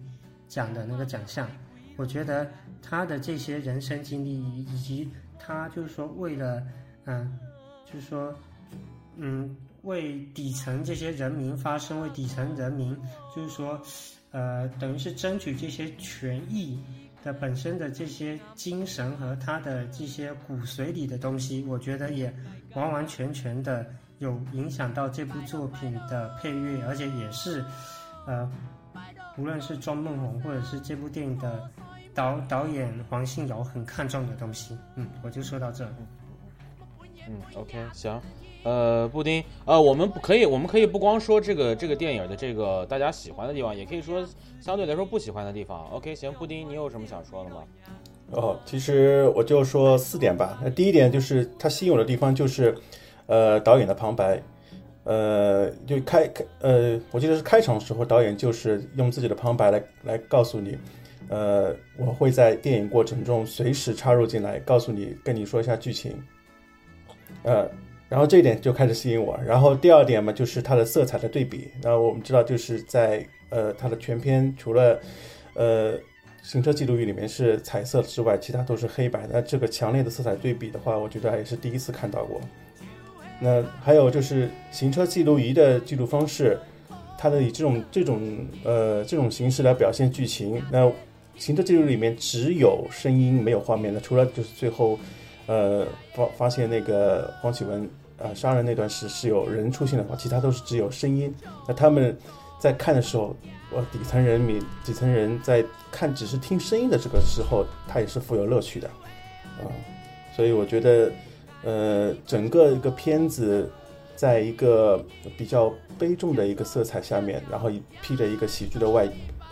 [0.47, 1.47] 奖的那个奖项。
[1.95, 2.49] 我觉得
[2.81, 6.61] 他的这些人生经历，以及他就是说为了，
[7.05, 7.37] 嗯，
[7.85, 8.33] 就是说，
[9.15, 12.97] 嗯，为底层这些人民发声，为底层人民，
[13.35, 13.79] 就是说，
[14.33, 16.77] 呃，等于是争取这些权益。
[17.23, 22.33] 的本身的这些精神和他的这些骨髓里的东西，我觉得也
[22.73, 23.87] 完完全全的
[24.19, 27.63] 有影响到这部作品的配乐，而且也是，
[28.27, 28.51] 呃，
[29.37, 31.71] 无论是庄梦红或者是这部电影的
[32.13, 34.77] 导导演黄信尧很看重的东西。
[34.97, 35.89] 嗯，我就说到这。
[37.25, 38.21] 嗯，OK，行。
[38.63, 44.25] 呃，布丁，呃，我们不可以，我们可以不光说这个这个电影的这个大家喜欢的地方，也可以说
[44.61, 45.85] 相对来说不喜欢的地方。
[45.91, 47.63] OK，行，布丁，你有什么想说的吗？
[48.31, 50.57] 哦，其实我就说四点吧。
[50.63, 52.73] 那第一点就是它吸引我的地方就是，
[53.27, 54.41] 呃，导演的旁白，
[55.03, 60.77] 呃，就开开，呃，我记得是开场的时候导演就是用自己的旁白来来告诉你，
[61.27, 66.17] 呃，我会在电影过程中随时插入进来，告诉你，跟你说一下剧情，
[67.43, 67.69] 呃。
[68.13, 69.35] 然后这一点就开始吸引我。
[69.43, 71.67] 然后第二点嘛，就是它的色彩的对比。
[71.81, 74.99] 那我们知道，就是在呃它的全片除了
[75.55, 75.95] 呃
[76.43, 79.27] 行车记录仪里面是彩色之外，其他都是黑白。
[79.31, 82.39] 那这个强烈的色彩对比的话，我觉得也是第一次看到过。
[83.39, 86.55] 那还有就是行车记录仪的记录方式，
[87.17, 88.21] 它的以这种这种
[88.63, 90.61] 呃这种形式来表现剧情。
[90.71, 90.87] 那
[91.35, 94.99] 行车记录里面只有声音没有画面的，除了就是最后
[95.47, 97.89] 呃发发现那个黄启文
[98.23, 101.31] 呃杀人那段是是有人出现的话，其他都是只有声音。
[101.67, 102.17] 那他们
[102.57, 103.35] 在看的时候，
[103.75, 109.69] 呃底层人民底层人在看只是听声音的这个时候，他也是富有乐趣的啊、
[110.35, 111.11] 所以我觉得。
[111.65, 113.71] 呃，整个一个片子，
[114.17, 115.01] 在一个
[115.37, 119.07] 比较悲重的一个色彩下面，然后披着一个喜剧的外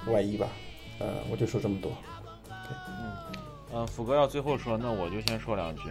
[0.07, 0.45] 外衣吧，
[0.99, 1.89] 呃，我就说这么多。
[2.69, 3.13] 嗯
[3.71, 5.83] 呃，福哥要最后说，那我就先说两句。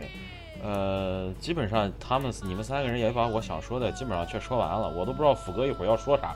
[0.62, 6.34] 呃，基本上他们你们三个人也把我想说的基本上全说完了，我都不知道斧哥一会儿要说啥。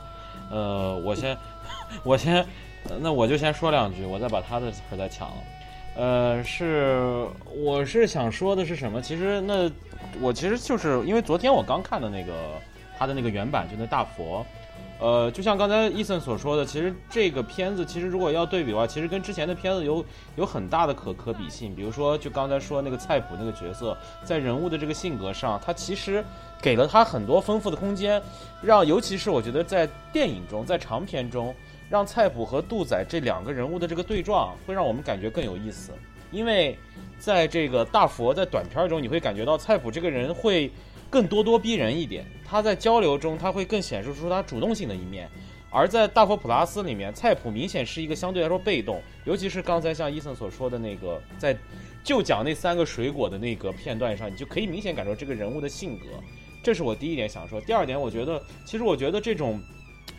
[0.51, 1.37] 呃，我先，
[2.05, 2.47] 我先，
[3.01, 5.37] 那我就先说两句，我再把他的词儿再抢了。
[5.97, 9.01] 呃，是，我是想说的是什么？
[9.01, 9.71] 其实那
[10.21, 12.33] 我其实就是因为昨天我刚看的那个
[12.99, 14.45] 他的那个原版，就那大佛。
[15.05, 20.03] 呃，就像刚才伊森所说的，其实这个片子其实如果要对比的话，其实跟之前的片子有
[20.37, 21.75] 有很大的可可比性。
[21.75, 26.25] 比如说，就刚才说那个菜谱那个角色，在人物的这个性格上，他其实
[26.63, 28.19] 给了他很多丰富的空间，
[28.63, 31.55] 让尤其是我觉得在电影中，在长片中。
[31.91, 35.93] 让菜谱和杜仔这两个人物的这个对撞，会让我们感觉更有意思。
[36.33, 36.77] 因为
[37.19, 40.73] 在这个大佛在短片中，你会感觉到菜谱这个人会
[41.15, 42.27] 更咄咄逼人一点。
[42.45, 45.31] 他在交流中，他会更显示出他主动性的一面。
[45.71, 51.57] 而在大佛普拉斯里面，菜谱明显是一个相对来说被动，尤其是刚才像伊森所说的那个，在
[52.03, 56.07] 就讲那三个水果的那个片段上，你就可以明显感受这个人物的性格。
[56.65, 57.61] 这是我第一点想说。
[57.61, 59.61] 第二点，我觉得其实我觉得这种。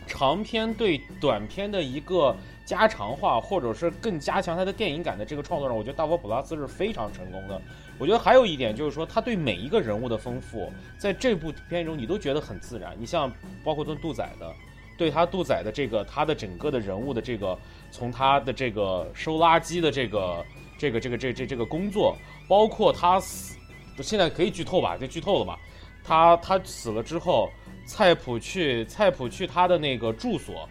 [0.08, 7.60] 长篇对短篇的一个加长化，或者是更加强它的电影感的这个创作上，我觉得大佛普拉斯是非常成功的。
[7.98, 12.96] 我觉得还有一点就是说，他对每一个人物的丰富，在这部片中你都觉得很自然。
[12.98, 13.32] 你像
[13.64, 14.54] 包括杜仔的，
[14.98, 17.58] 对他杜仔的这个他的整个的人物的这个，
[17.90, 20.44] 从他的这个收垃圾的这个
[20.78, 22.16] 这个这个这这这个工作，
[22.48, 23.56] 包括他死，
[24.02, 24.96] 现在可以剧透吧？
[24.96, 25.58] 就剧透了吧？
[26.04, 27.50] 他他死了之后。
[27.88, 30.68] 菜谱去菜谱去他的那个住所，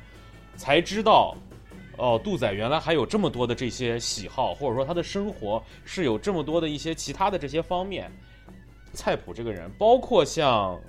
[0.57, 1.33] 才知道，
[1.97, 8.11] 哦，杜仔原来还有这么多的这些喜好，或者说他的生活是有这么多的一些其他的这些方面。
[8.93, 10.79] 菜谱这个人，包括像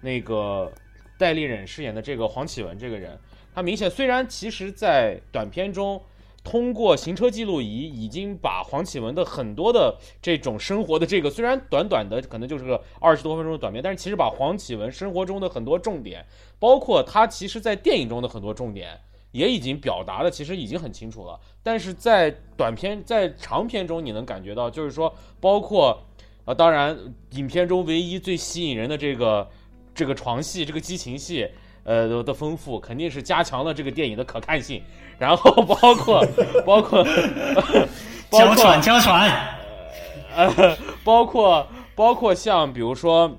[0.00, 0.72] 那个
[1.18, 3.18] 戴立忍饰演的这个黄启文这个人，
[3.54, 6.02] 他明显虽然其实在短片中。
[6.46, 16.22] 通过行车记录仪，已经把黄启文的很多的这种生活的这个，虽然短短的可能就是个二十多分钟的短片，但是其实把黄启文生活中的很多重点，
[16.58, 19.00] 包括他其实在电影中的很多重点，
[19.34, 21.38] 也已经表达的其实已经很清楚了。
[21.62, 26.02] 但是在短片在长片中，你能感觉到，就是说，包括
[26.46, 26.96] 啊，当然，
[27.32, 29.46] 影片中唯一最吸引人的这个
[29.94, 31.46] 这个床戏，这个激情戏。
[31.86, 34.82] 呃的丰富肯定是加强了这个电影的可看性，
[35.18, 36.26] 然后包括
[36.64, 37.04] 包括
[38.30, 39.30] 娇喘娇喘，
[40.34, 43.30] 呃，包括包括像比如说，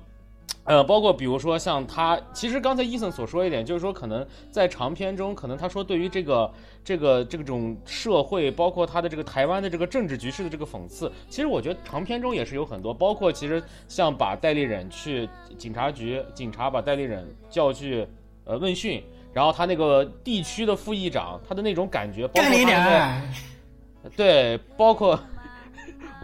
[0.66, 6.52] 呃，包括比如说像他，其实刚才伊森所说一点，就是说可能在长篇中，可能他说对于这个
[6.84, 18.06] 这个这种社会，包括他的这个台湾的这个政治局势的这个讽刺，其实我觉得长篇中也是有很多，包括其实像把戴立忍去警察局，警察把戴立忍叫去。
[18.48, 19.02] 呃，问讯，
[19.32, 23.20] 然后他那个地区的副议长，他的那种感觉，包括他
[24.16, 25.18] 对，包括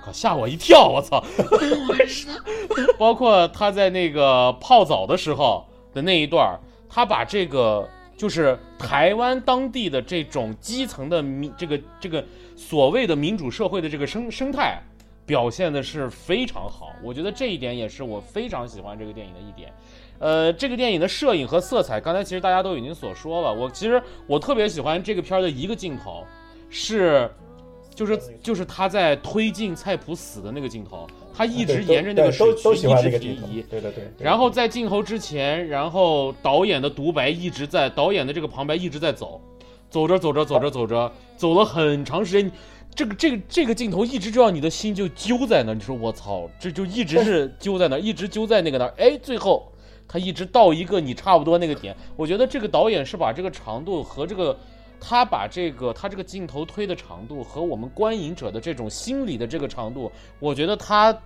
[0.03, 1.23] 我靠，吓我一跳，我操，
[2.99, 12.25] 包括他在那个泡澡的时候的那一段他把这个就是台湾当地的这种基层的民，这个这个
[12.57, 14.83] 所谓的民主社会的这个生生态，
[15.25, 19.73] 表现的是非常好，我觉得这一点也是我非常喜欢这个电影的一点。
[20.19, 23.53] 呃，这个电影的摄影和色彩，刚才其实大家都已经所说了。
[23.53, 26.25] 我其实我特别喜欢这个片儿的一个镜头，
[26.71, 27.29] 是，
[27.95, 34.11] 就是就是他在推进菜谱死的那个镜头，他一直沿着那个水渠一直移，对对对。
[34.19, 39.41] 然后在镜头之前，然后导演的独白一直在，导演的这个旁白一直在走，
[39.91, 42.51] 走着走着走着走着，走了很长时间，
[42.95, 49.69] 这个这个这个镜头一直就让你的心就揪在那，你说我操，这就一直是揪在那，一直揪在那个那儿，哎，最后。
[50.09, 54.55] 他一直到一个你差不多那个点，我觉得这个导演是把这个长度和这个，
[55.05, 61.21] 他把这个他这个镜头推的长度和我们观影者的这种心理的这个长度，我觉得他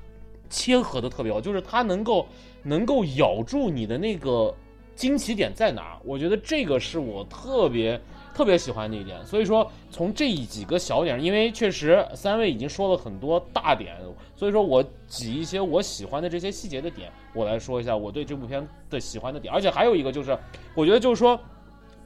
[0.48, 2.26] 切合的特别好，就是它能够
[2.62, 4.54] 能够咬住你的那个
[4.94, 8.00] 惊奇点在哪儿，我觉得这个是我特别
[8.32, 9.22] 特别喜欢的一点。
[9.26, 13.94] 所以说，从这几个小点，因为确实三位已经说了很多大点，
[14.36, 19.52] 所以说我挤一些我喜欢的这些细节的点，我来说一下我对这部片的喜欢的点。
[19.52, 20.38] 而且还有一个就是，
[20.74, 21.38] 我觉得就是说，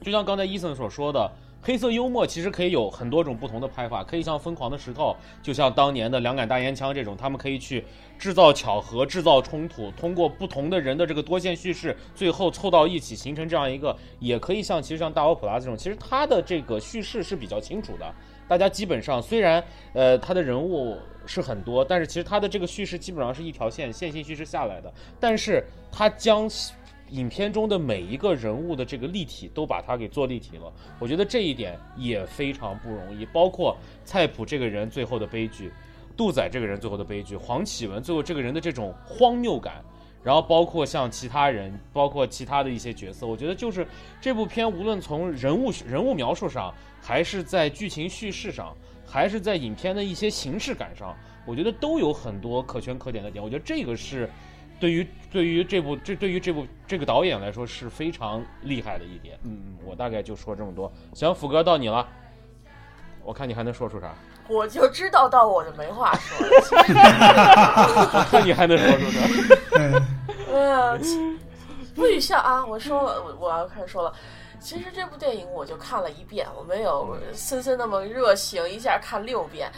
[0.01, 1.31] 就像刚才伊森所说的。
[1.63, 7.85] 黑色幽默其实可以有很多种不同的拍法，可以像《疯狂的石头》，就像当年的《两杆大烟枪》这种，他们可以去
[8.17, 13.95] 制造巧合、制造冲突，通过不同的人的这个多线叙事，最后凑到一起形成这样一个。
[14.19, 18.11] 也可以像其实像大欧普拉这种，其实它的这个叙事是比较清楚的。
[18.47, 20.97] 大家基本上虽然呃他的人物
[21.27, 26.49] 是很多，但是其实他的这个叙事基本上是一条线线性叙事下来的，但是他将。
[27.11, 33.25] 影片中的每一个人物的这个立体都把它给做立体了，我觉得这一点也非常不容易。
[33.27, 35.71] 包括菜谱这个人最后的悲剧，
[36.15, 39.83] 杜仔这个人最后的悲剧，黄启文最后这个人的这种荒谬感，
[40.23, 43.85] 然后包括像其他人，包括其他的一些角色，我觉得就是
[44.21, 48.73] 这部片无论从人物人物描述上，还是在剧情叙事上，
[49.05, 51.13] 还是在影片的一些形式感上，
[51.45, 53.43] 我觉得都有很多可圈可点的点。
[53.43, 54.29] 我觉得这个是。
[54.81, 60.91] 对于对于这部这对于这部这个导演来说是非常厉害的一点，嗯嗯，我大概就说这么多。
[61.13, 62.05] 行，斧哥到你了，
[63.23, 64.11] 我看你还能说出啥？
[64.47, 68.25] 我就知道到我就没话说了。
[68.31, 69.19] 看 你还能说出啥？
[70.51, 71.39] 嗯，
[71.95, 72.65] 不许笑啊！
[72.65, 74.11] 我说我我要开始说了。
[74.61, 79.71] 其实这部电影我就看了一遍，我没有森森那么热情，一下看六遍。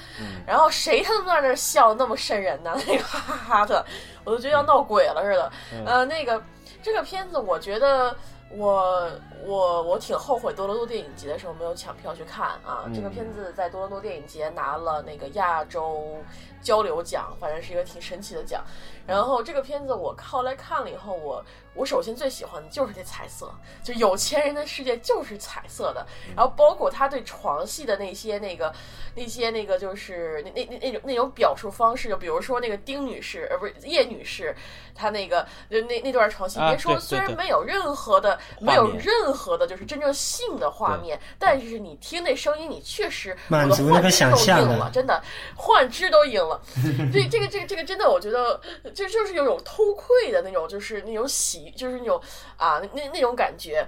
[0.45, 2.75] 然后谁他妈在那笑那么瘆人呢？
[2.85, 3.83] 那个哈哈哈的，
[4.25, 5.51] 我都觉得要闹鬼了似的。
[5.85, 6.43] 呃，那个
[6.81, 8.13] 这个片子，我觉得
[8.49, 9.09] 我
[9.45, 12.83] 我我挺后悔多伦多电影节的时候没有抢票去看啊。
[12.93, 16.17] 这个片子在多伦多电影节拿了那个亚洲
[16.61, 18.61] 交流奖，反正是一个挺神奇的奖。
[19.07, 21.43] 然后这个片子我后来看了以后，我。
[21.75, 23.51] 我首先最喜欢的就是这彩色，
[23.83, 26.05] 就有钱人的世界就是彩色的。
[26.35, 28.71] 然后包括他对床戏的那些那个
[29.15, 34.55] 那些那个就是那那那那种那种表述方式，就比如说那个丁女士，呃，不是叶女士，
[34.93, 45.19] 她那个就那那段床戏，别说虽然没有任何的没有任何的就是真正性的画面，但是你听那声音，你确实满足那个想象了，真的
[45.55, 46.61] 幻肢都赢了。
[47.11, 48.61] 这这个这个这个真的，我觉得
[48.93, 51.73] 就就是有种偷窥的那种，就是那种喜。
[51.75, 52.21] 就是那种
[52.55, 53.85] 啊，那那种感觉，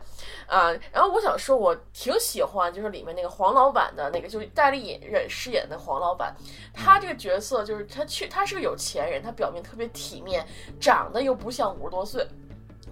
[0.48, 6.36] 啊，然后我想说，我挺喜欢，就是里面那个黄老板的那个，就是戴立忍饰演的黄老板，
[6.74, 10.46] 他这个角色就是他去，他是个有钱人，他表面特别体面，
[10.80, 12.28] 长得又不像五十多岁。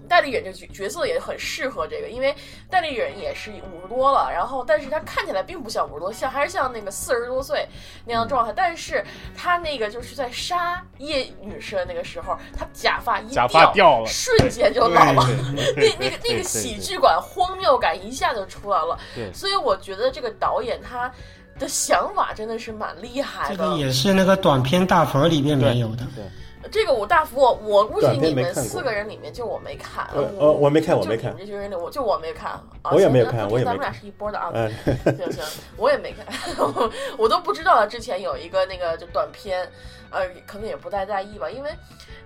[0.08, 2.34] 戴立忍这角角色也很适合这个，因为
[2.70, 7.66] 戴立忍也是五十多了，然后但是他看起来并不像五十多，像还是像那个四十多岁
[8.04, 8.52] 那样的状态。
[8.54, 9.04] 但是
[9.36, 13.28] 他那个就是在杀叶女士的那个时候，他假发一
[13.72, 18.98] 掉了，瞬间就老了，那那个那个喜剧感、荒谬感一下就出来了。
[19.32, 21.10] 所以我觉得这个导演他
[21.58, 23.56] 的想法真的是蛮厉害的。
[23.56, 26.06] 这个也是那个短片大佛里面没有的。
[26.14, 26.24] 对
[26.74, 30.10] 这个我大福，我估计你们四个人里面就我没看。
[30.12, 31.32] 呃，我没看，我没看。
[31.38, 32.60] 这些人里，我就我没看。
[32.90, 33.64] 我也没有看，我也没看。
[33.66, 34.50] 咱们俩是一波的啊。
[35.04, 35.44] 行行，
[35.76, 36.26] 我也没看，
[37.16, 39.70] 我都不知道之前有一个那个就短片，
[40.10, 41.48] 呃，可能也不太在意吧。
[41.48, 41.70] 因为，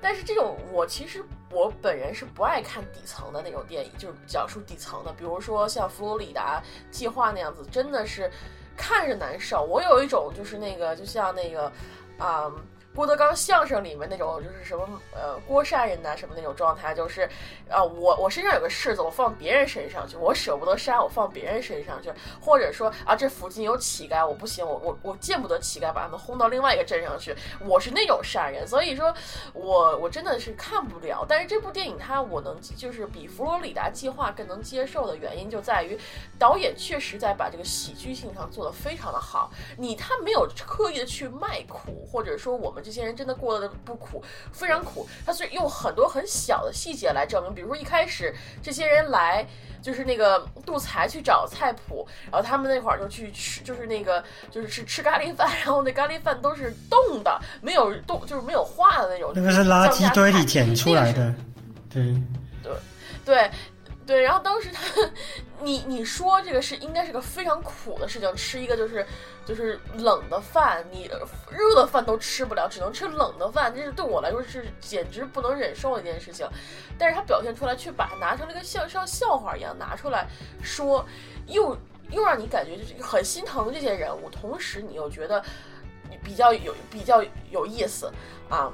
[0.01, 8.31] 但是这种我其实我本人是不爱看底层的那种电影，就是讲述底层的，比如说像佛罗里达计划那样子，真的是
[8.79, 9.63] 看着难受。
[9.63, 11.71] 我有一种就是那个，就像那个
[12.17, 12.51] 啊。
[12.95, 17.29] 郭德纲相声里面那种就是什么呃郭杀人呐什么那种状态，就是
[17.69, 29.15] 啊我我身上有个柿子，我放别人身上去，我舍不得杀，我放别人身上去，或者说啊这附近有乞丐，我不行，我我我见不得乞丐，把他们轰到另外一个镇上去，我是那种善人，所以说
[29.53, 31.25] 我我真的是看不了。
[31.29, 35.97] 但是这部电影它我能就是比佛罗里达计划更能接受的原因就在于
[36.37, 42.78] 导演确实在把这个喜剧性上做得非常的好，你他没有刻意的去卖苦，或者说我们。
[42.83, 45.09] 这些人真的过得不苦，非常苦。
[45.25, 49.47] 他是用很多很小的细节来证明，比如说一开始这些人来，
[49.83, 59.33] 就是那个杜才去找菜谱，然后他们那会儿就去吃，就是那个就是吃吃咖喱饭，然后那咖喱饭都是冻的，没有冻，就是没有化的那种。
[59.35, 61.35] 那个是垃圾堆里捡出来的，
[61.91, 62.03] 对
[62.63, 62.73] 对
[63.25, 63.51] 对。
[64.09, 64.83] 对，然后当时他，
[65.61, 69.07] 你你说这个是应该是个非常苦的事情，吃一个就是
[69.45, 71.11] 就是冷的饭，你
[71.51, 76.49] 热的饭都吃不了，只能吃冷的饭，这是对我来说是简直不能忍受的一件事情。
[76.99, 80.27] 但是他表现出来，却把它拿成了一个像像笑话一样拿出来
[80.63, 81.05] 说，
[81.47, 81.77] 又
[82.09, 85.45] 又让你感觉就是很心疼这些人物，同时你又觉得。
[86.25, 88.11] 比较有比较有意思
[88.49, 88.73] 啊。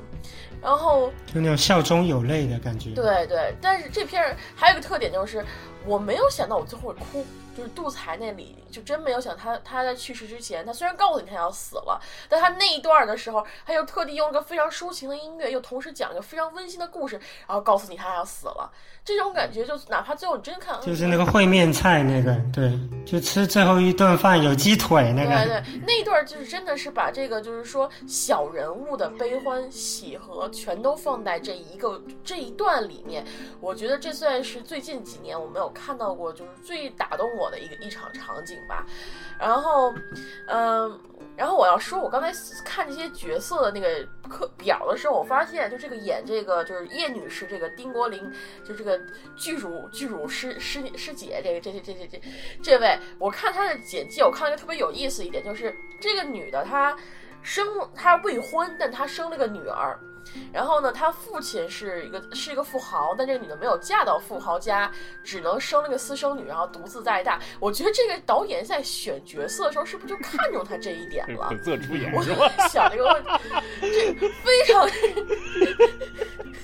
[0.64, 2.90] 然后就那种笑中有泪的感觉。
[2.94, 5.44] 对对，但是这片儿还有一个特点就是，
[5.84, 18.72] 我没有想到我最后会哭，就是杜才那里就真没有想他他在去世之前，他虽然告诉你他要死了，但他那一段的时候，他又特地用了个非常抒情的音乐，又同时讲一个非常温馨的故事，然后告诉你他要死了，
[19.04, 22.72] 这种感觉就哪怕最后你真看，就是那个烩面菜那个，对，
[23.04, 25.30] 就吃最后一顿饭有鸡腿那个。
[25.30, 33.26] 对对，那一段就是真的是把这个就是说小人物的悲欢喜和全都放在这一个这一段里面，
[33.60, 38.86] 我觉得这算是最近几年我没有看到过就是最打动我的一个一场场景吧。
[39.38, 39.92] 然后，
[40.46, 41.00] 嗯。
[41.36, 42.32] 然后我要说，我刚才
[42.64, 48.22] 看这些角色的那个课表的时候，我发现就这个演这个就是叶女士这个丁国林，
[48.64, 49.00] 就这个
[49.34, 52.22] 剧主剧主师师师姐这个这这这这这
[52.62, 56.96] 这位，我看她的简介，我看了一个特别有意思一点，就是这个女的她
[57.42, 59.98] 生她未婚，但她生了个女儿。
[60.52, 64.90] 然后呢，她父亲是一个是一个富豪，但这个女的没有嫁到富豪家，
[65.22, 67.40] 只能生了个私生女，然后独自在大。
[67.60, 71.48] 我觉得这个导演在选角色的时候，是不是就看中她这一点了？
[71.50, 72.22] 本色出演我
[72.68, 73.30] 想这个问题，
[73.80, 74.88] 这非常，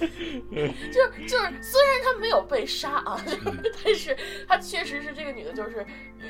[0.93, 3.21] 就就是虽然她没有被杀啊，
[3.85, 4.17] 但是
[4.49, 5.85] 她确实是这个女的，就是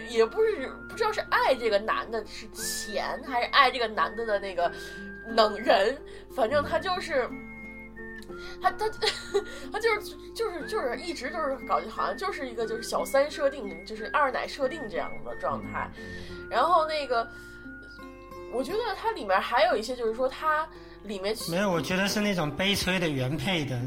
[0.08, 4.70] 也不是不知道是爱这个男的是钱，还是爱这个男的的那个
[5.28, 5.96] 能人，
[6.34, 7.28] 反正他就是。
[8.62, 8.88] 他他
[9.72, 15.90] 他就是就是就是一直就是搞好像就是一个就是小三设定，就是二奶设定这样的状态。
[16.48, 17.28] 然后那个，
[18.52, 20.66] 我觉得它里面还有一些就是说它
[21.02, 23.78] 里面没有，我觉得是那种悲催的原配的，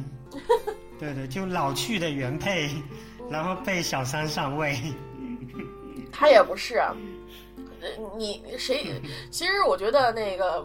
[0.99, 2.69] 对对，就老去的原配，
[3.31, 4.77] 然后被小三上位。
[6.11, 6.95] 他也不是，呃
[8.17, 9.01] 你谁？
[9.31, 10.63] 其实我觉得那个。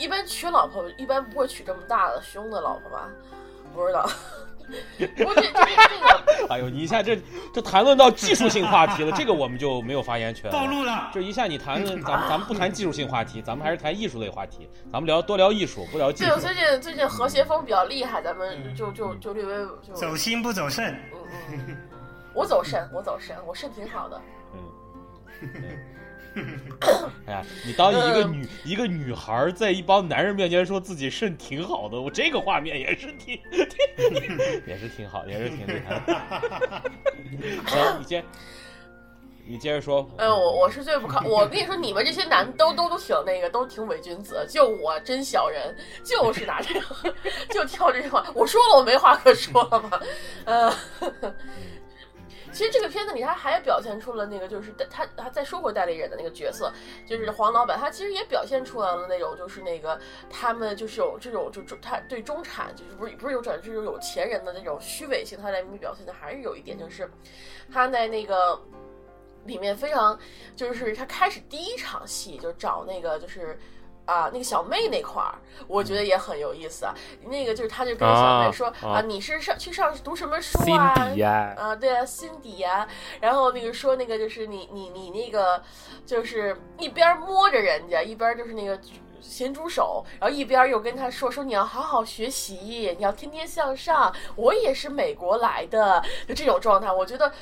[0.00, 3.08] 一般娶老婆一般不会娶这么大的胸的老婆吧？
[3.74, 4.08] 不知道。
[5.16, 7.20] 不过这这这个， 哎呦，你一下这
[7.52, 10.50] 这谈论到技术性话题了，这个我们就没有发言权。
[10.50, 11.10] 暴露了。
[11.12, 14.70] 就一下你谈论，咱们咱们不谈技术性话题，咱们还是谈艺术类话题。
[14.92, 16.30] 咱们聊多聊艺术，不聊技术。
[16.30, 20.94] 对，最近最近和谐风比较厉害，咱们就就就略微就走心不走肾。
[20.94, 21.76] 嗯嗯，
[22.32, 24.20] 我走肾， 我走肾，我肾挺好的。
[24.54, 25.50] 嗯。
[27.26, 33.38] 哎呀，你当一个女、一个女孩在一帮男人面前说自己肾挺好的，我这个画面也是挺，
[34.66, 36.00] 也是挺好，也是挺厉害。
[37.66, 38.24] 行，你先，
[39.46, 40.08] 你接着说。
[40.18, 47.14] 嗯，我我是最不靠，我跟你说，你们这些男都都都挺那个，都挺伪君子，就我真小人，就是拿这个，
[47.50, 48.24] 就跳这句话。
[48.34, 50.00] 我说了，我没话可说了吗？
[50.44, 50.72] 呃。
[52.52, 56.72] 其实这个片子里，他还表现出了那个，就是他他再说回代理人的那个角色，
[57.06, 59.98] 就是黄老板，他其实也表现出来了那种，就是那个
[60.28, 67.10] 他们就是有这种，就中他对中产，就是不是不是有转，就是有钱人的那种虚伪性，他在里面表现的还是有一点，就是
[67.72, 68.60] 他在那个
[69.44, 70.18] 里面非常，
[70.54, 73.58] 就是他开始第一场戏就找那个就是。
[74.06, 75.34] 啊，那个小妹那块儿，
[75.68, 76.94] 我觉得也很有意思啊。
[77.26, 80.94] 那个就是，他就跟小妹说啊，你是上去上读什么书啊？
[81.56, 82.86] 啊，对啊，心底呀。
[83.20, 85.62] 然后那个说那个就是你你你那个
[86.04, 88.78] 就是一边摸着人家，一边就是那个
[89.20, 94.14] 咸猪手，然后一边又跟他说说你要好好学习，你要天天向上。
[94.36, 97.32] 我也是美国来的，就这种状态，我觉得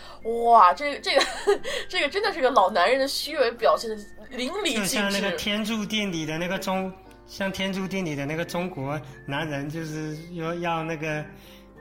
[0.45, 1.23] 哇，这个这个
[1.89, 3.97] 这个真的是个老男人的虚伪表现的。
[4.31, 6.93] 淋漓尽致，就像那个天注定里的那个中，
[7.27, 11.25] 像天注定里的那个中国男人，就是要要那个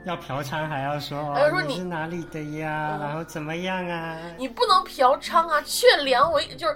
[0.06, 4.18] 要嫖娼，还要说还要说你是哪里的呀，然后怎么样啊？
[4.38, 6.76] 你不能嫖娼啊，劝良为就是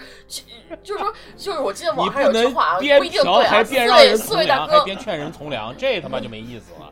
[0.83, 6.91] 就是说就是我记得网上有句话啊，不一定对啊，四位四位大哥边劝人从良，这他妈就没意思了。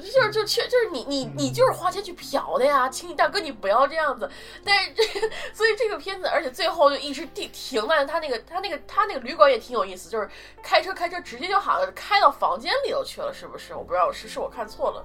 [0.00, 4.28] 就是就确就是你你你就是花钱去嫖的呀，请你大哥你不要这样子。
[4.64, 5.02] 但是这
[5.54, 10.28] 所以这个片子，而且最后就一直停停在他那个他那个他那个旅馆也挺有意思，就是
[10.62, 13.74] 开车开车直接就好像开到房间里头去了，是不是？
[13.74, 15.04] 我不知道是是我看错了，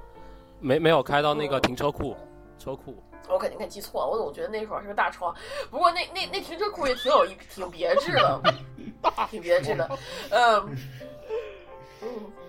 [0.60, 2.16] 没没有开到那个停车库
[2.58, 2.96] 车库，
[3.28, 5.34] 我肯定看记错了，我总觉得那会儿是个大窗。
[5.70, 8.42] 不过那那那停车库也挺有意挺别致的，
[9.30, 9.90] 挺别致的，
[10.32, 10.78] 嗯
[12.02, 12.10] 嗯。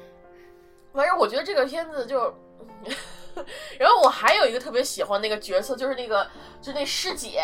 [0.93, 2.35] 反正我觉得这个片子就，
[3.79, 6.27] 然后我还有一个特别喜欢那个角色，就是那个
[6.61, 7.43] 就那师姐，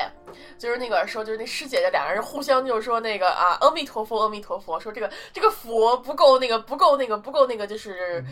[0.58, 8.24] 就是那个说就是那师姐的两个人互相就说那个啊阿弥陀佛阿弥陀佛，说这个这个佛不够那个不够那个不够那个就是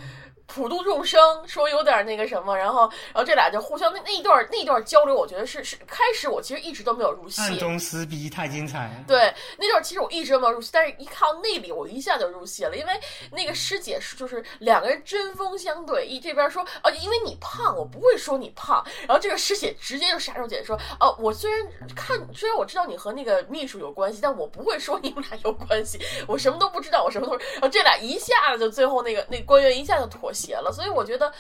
[0.47, 2.83] 普度众生，说有点那个什么，然后
[3.13, 9.05] 然后这俩就互相那那一段那一段交流，我觉得是是开始我其实一直都没有入戏，暗中撕逼太精彩了。
[9.09, 12.93] 对，那段其实我一直都没有入戏，但是一看到那里，我一下就入戏了，因为
[13.31, 21.67] 那个师姐是就是两个人针锋相对，一这边说啊，因为你胖，我不会说你胖，然后这个师姐直接就杀手锏说，哦、我虽然
[21.97, 31.33] 看 虽然我知道你和那个秘书有关系，但我不会说你们俩有关系，我什么都不知道，我什么都，然后这俩一下子就最后那个那官员一下就妥协了，所以我觉得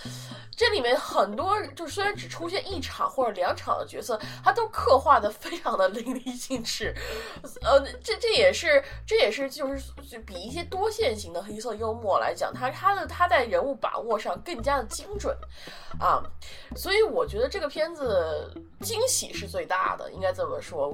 [0.57, 6.95] 这里面很多就虽然只出现一场或者两场的角色，他都刻画的非常的淋漓尽致，
[7.63, 15.37] 呃，这这也是这也是就是就比一些多线型的黑色幽默来讲，他他的他在人物把握上更加的精准。
[16.01, 16.21] 啊，
[16.75, 20.93] 所以我觉得这个片子惊喜是最大的，应该这么说。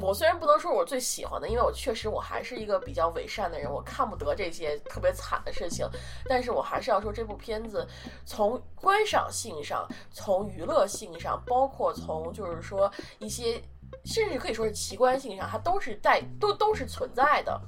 [0.00, 5.88] 我虽然不能说我最喜欢的，因为我确实我还是一个比较伪善的人，我看不得这些特别惨的事情，
[6.28, 7.86] 但是我还是要说这部片子
[8.24, 13.62] 从观赏性上，从娱乐性上，包括从就是说一些。
[14.04, 17.60] 甚至可以说是奇观性上，它都是在都都是存在的。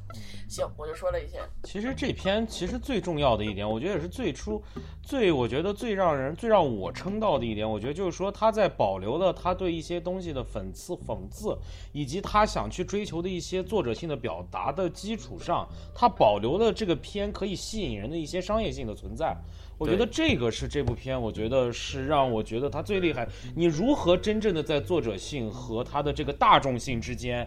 [0.48, 1.40] 行，我就说了一些。
[1.64, 4.62] 其实这篇其实最重要的一点，我觉得也是最初
[5.02, 11.56] 最我觉得最让人最让我称道的一点，我觉得就是说他在保留了他对一些东西的讽刺讽刺，
[11.92, 19.36] 以及他想去追求的一些作者性的表达的基础上，他保留了这个片可以吸引人的一些商业性的存在。
[19.78, 23.28] 我觉得这个是这部片，我觉得是让我觉得它最厉害。
[23.54, 27.46] 你如何真正的在作者性和它的这个大众性之间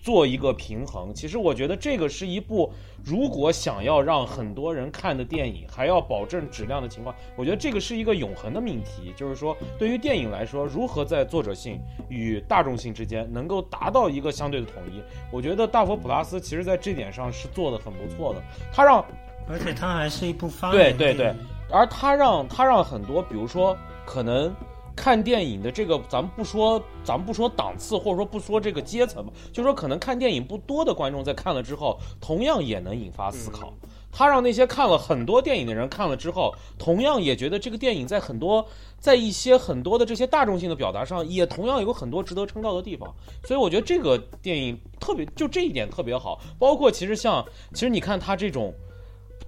[0.00, 1.12] 做一个平衡？
[1.12, 2.72] 其实我觉得这个是一部
[3.04, 9.12] 如果想要让很多人看的电影，还要保证质量的情况，我觉得这个是一个永恒的命题。
[9.16, 15.02] 就是说，对于电影来说，如何在作者性与大众性之间能够达到一个相对的统一？
[15.32, 18.42] 我觉得大佛普拉斯其实在这点上是做的很不错的。
[18.72, 19.04] 他让
[19.48, 21.34] 而且它还是一部发对对对，
[21.70, 24.54] 而它让它让很多，比如说可能
[24.94, 33.72] 看电影的这个，咱们不说，咱们不说档次，或者说不说这个阶层吧，就说可能看电影不多的观众在看了之后，同样也能引发思考。
[34.10, 38.66] 他让那些看了很多电影的人看了之后，同样也觉得这个电影在很多
[38.98, 43.14] 在一些很多的这些大众性的表达上，也同样有很多值得称道的地方。
[43.44, 46.40] 所以我觉得这个电影特别，就这一点特别好。
[46.58, 48.74] 包括其实像，其实你看他这种。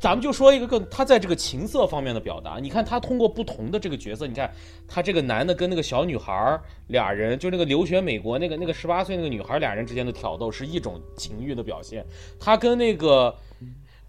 [0.00, 4.50] 咱们就说一个更，他在这个情色方面的表达，你看他通过不同的这个角色，你看
[4.88, 12.04] 他这个男的跟那个小女孩儿俩人，就那个留学美国那个那个十八岁那个女孩儿俩人之间的挑逗是一种情欲的表现，
[12.40, 13.34] 他跟那个。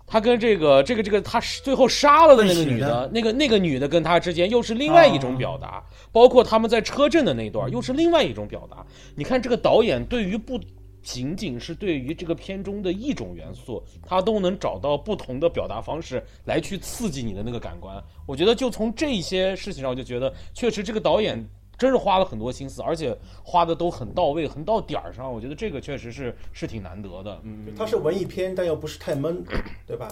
[0.07, 5.81] 他跟这个这个这个他最后杀了的那个女的，那个那个女的跟他之间又是另外一种表达，
[6.11, 8.85] 包括他们在车震的那段又是另外一种表达。
[9.15, 10.59] 你看这个导演对于不
[11.02, 18.02] 仅仅是对于这个片中的一种元素，他都能找到不同的表达方式来去刺激你的那个感官。
[18.26, 21.43] 我觉得就从这一些事情上，我就觉得确实这个导演
[21.78, 25.34] 真是花了很多心思，而且花的都很到位，很到点儿上。
[25.34, 27.39] 我觉得这个确实是是挺难得的。
[27.43, 29.43] 嗯，它是文艺片，但又不是太闷，
[29.88, 30.08] 对吧？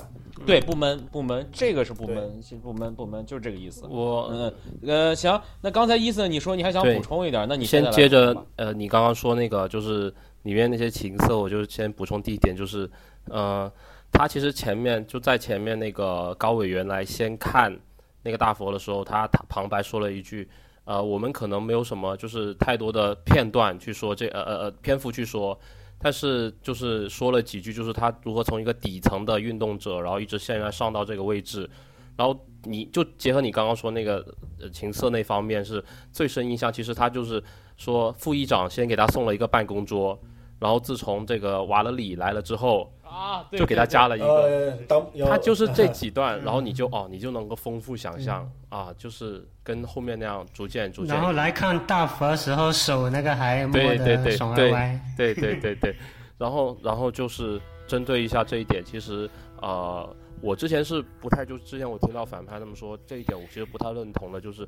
[0.48, 3.86] 对，不闷不闷，这个是不闷，是不闷不闷，就是这个意思。
[3.88, 4.54] 我嗯
[4.88, 10.12] 呃行，那刚才伊森你说你还想补充一点，那你先现在来接着呃，你刚刚说那个就是
[10.44, 12.90] 里面那些情色，我就先补充第一点，就是
[13.26, 13.72] 呃，
[14.12, 17.78] 他其实前面就在前面那个高委员来先看
[18.24, 20.48] 那个大佛的时候，他他旁白说了一句，
[20.86, 25.60] 呃，我们可能没有什么就是太多的片段去说这呃呃呃篇幅去说。
[26.02, 31.70] 但是就是说了几句，就是他如何从一个底层的运动者，然后一直现在上到这个位置，
[32.16, 32.34] 然后
[32.64, 34.26] 你就结合你刚刚说那个
[34.62, 35.84] 呃情色那方面是
[36.14, 37.44] 最深印象，其实他就是
[37.76, 40.18] 说副议长先给他送了一个办公桌，
[40.60, 44.78] 然后自从这个瓦勒里来了之后，啊，就给他加了一个，
[45.26, 51.16] 他就是这几段，然后你就哦，你就能够丰富想象啊，就是跟后面那样逐渐逐渐。
[51.16, 55.01] 然后来看大佛时候，手那个还摸对对得对对爽歪歪。
[55.18, 55.95] 对对对对，
[56.38, 59.30] 然后然后就是针对一下这一点，其实
[59.62, 60.07] 呃，
[60.41, 64.68] 我之前是不太就之前我听到反派他们说这一点，我其实不太认同的，就是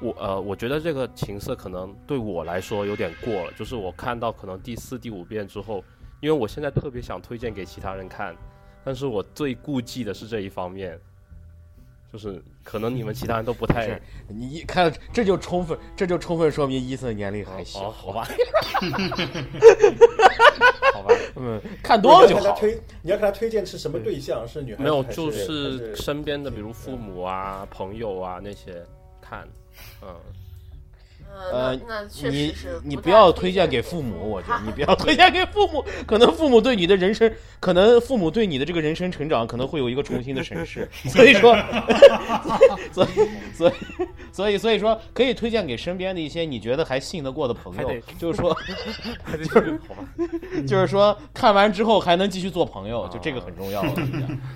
[0.00, 5.84] 我呃，我觉得这个情色可能对我来说有点过了，就是我看到可能第四、第五遍之后，
[6.20, 8.34] 因为我现在特别想推荐给其他人看，
[8.84, 10.98] 但是我最顾忌的是这一方面。
[12.12, 18.26] 就是可能你们其他人都不太 是你一看这就充分这就充分说明伊森年龄还小，哦好吧，
[20.92, 22.40] 好吧， 嗯，看多了就好。
[22.40, 25.46] 你要看他推，你要看他推荐是什么对象，是女孩没有，就是
[25.76, 28.84] 是身边的，比如父母啊、朋友啊那些
[29.20, 29.46] 看，
[30.02, 30.20] 嗯，
[31.52, 31.78] 呃
[32.30, 32.52] 你
[32.82, 41.54] 你不要推荐荐给父母，我觉得你不要推荐给父母，可能父母对你的人生，可能父母对你的这个人生成长可能会有一个重新的审视， 所以说，
[42.90, 43.08] 所以
[43.52, 43.72] 所以
[44.32, 48.56] 所以所以说可以推荐给身边的一些你觉得还信得过的朋友，就是说
[49.36, 50.04] 就是好吧。
[50.66, 53.84] 就是说看完之后还能继续做朋友，就这个很重要。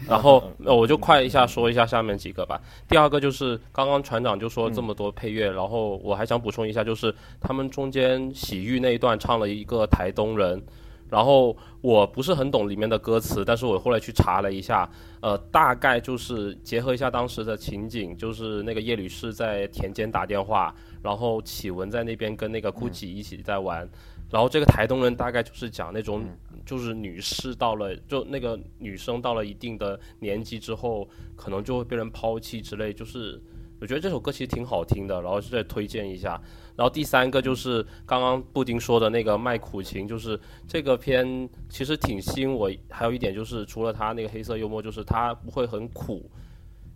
[0.09, 2.59] 然后呃我就快一下说一下下面几个吧。
[2.89, 10.62] 第二个就是刚刚船长就说这么多配乐，然后我还想补充一下，就是他们中间洗浴那一段唱了一个台东人，
[11.11, 14.89] 然后我不是很懂里面的歌词，但是我后来去查了一下，
[15.21, 23.89] 呃，大概就是结合一下当时的情景，就是那个叶女士在田间打电话，然后启文在那边跟那个 GUCCI 一起在玩。
[24.31, 26.25] 然后这个台东人大概就是讲那种，
[26.67, 32.93] 就是女士到了，就那个女生到了一定的年纪之后，可能就会被人抛弃之类。
[32.93, 33.41] 就是
[33.85, 36.41] 我觉得这首歌其实挺好听的，然后再推荐一下。
[36.74, 42.70] 然后第三个就是刚刚布丁说的那个卖苦情，就是这个片其实挺吸引我。
[42.89, 46.30] 还有一点就是，除了他那个黑色幽默，就是他不会很苦，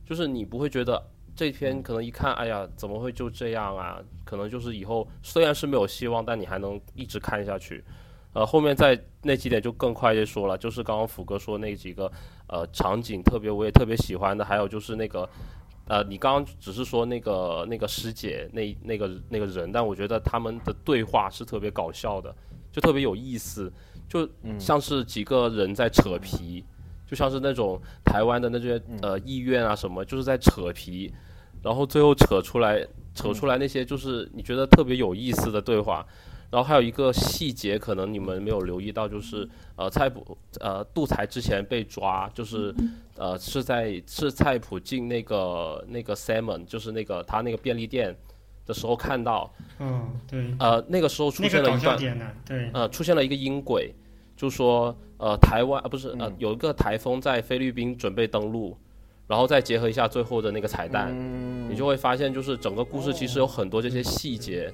[0.07, 0.99] 就是你不会觉得
[1.36, 4.01] 这篇可能一看，哎呀，怎么会就这样啊？
[4.24, 7.84] 可能就是以后虽然是没有希望，但你还能一直看下去。
[8.32, 12.11] 呃，后面在那几点就更快些说了，就是刚刚福哥说那几个
[12.47, 15.28] 呃场景特别，我也特别喜欢的，还有就是那个
[15.89, 22.34] 呃，你刚刚只是说那个那个师姐那那个那个人，但我觉得他们的对话是特别搞笑的，
[22.70, 23.72] 就特别有意思，
[24.09, 24.28] 就
[24.59, 26.62] 像是几个人在扯皮，
[27.07, 31.12] 就像是那种台湾的那些呃意愿啊什么，就是在扯皮，
[31.62, 36.07] 然后最后扯出来扯出来那些就是你觉得特别有意思的对话。
[36.51, 39.46] 然后还有一个细节，可能你们没有留意到，就是
[39.76, 42.74] 呃，蔡普呃杜才之前被抓，就是
[43.16, 48.16] 呃是在是蔡普进那个那个 Salmon，就是那个他那个便利店
[48.64, 51.99] 的时候看到，嗯，对，呃那个时候出现了一段
[52.46, 53.94] 对，呃，出现了一个音轨，
[54.34, 58.74] 就说呃台湾啊不是呃有一个台风在菲律宾准备登陆，
[59.26, 61.14] 然后再结合一下最后的那个彩蛋，
[61.70, 64.72] 你就会发现就是整个故事其实有很多这些细节，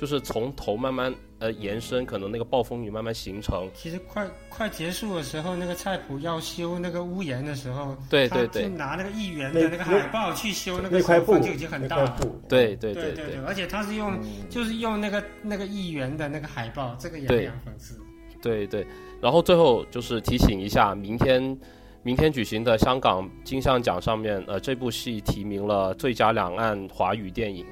[0.00, 12.16] 就是从头慢慢呃延伸，可能那个暴风雨慢慢形成，其实快快结束的时候，那个菜谱要修那个屋檐的时候，对对对就拿那个议员的那个海报去修那个那块布就已经很大了。
[12.48, 18.00] 对对对对对，而且他是用、就是用那个那个议员的那个海报，这个也对非常讽刺。
[18.40, 18.86] 对对，
[19.20, 21.58] 然后最后就是提醒一下，明天
[22.02, 27.66] 明天举行的香港金像奖上面，呃，这部戏提名了最佳两岸华语电影，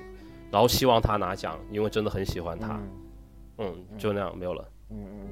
[0.51, 2.80] 然后希望他拿奖，因为真的很喜欢他。
[3.59, 4.64] 嗯，就那样，没有了。
[4.90, 5.28] 嗯嗯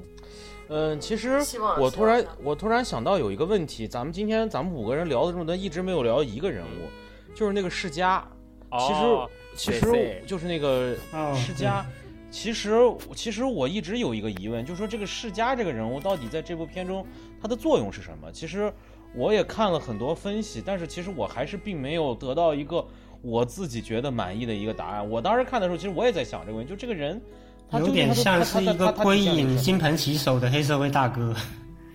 [0.69, 1.39] 嗯，其实
[1.79, 8.27] 我突然我突然想到有一个问题，咱们今天咱们五个人聊的这么多，一直没有聊一个人物，就是那个世嘉。
[8.73, 11.87] 其实哦其谢谢实就是那个哦世嘉。
[12.29, 12.75] 其实
[13.15, 17.07] 其实我一直有一个疑问，就是说这个世嘉这个人物到底在这部片中
[17.41, 18.31] 他的作用是什么？
[18.33, 18.71] 其实
[19.15, 22.85] 我也看了很多分析，但是其实我还是并没有得到一个
[23.27, 25.11] 我自己觉得满意的一个答案。
[25.11, 27.21] 我当时看的时候，其实我也在想这个问题，就这个人。
[27.69, 31.35] 他有点像是一个归隐金盆洗手的黑社会大哥。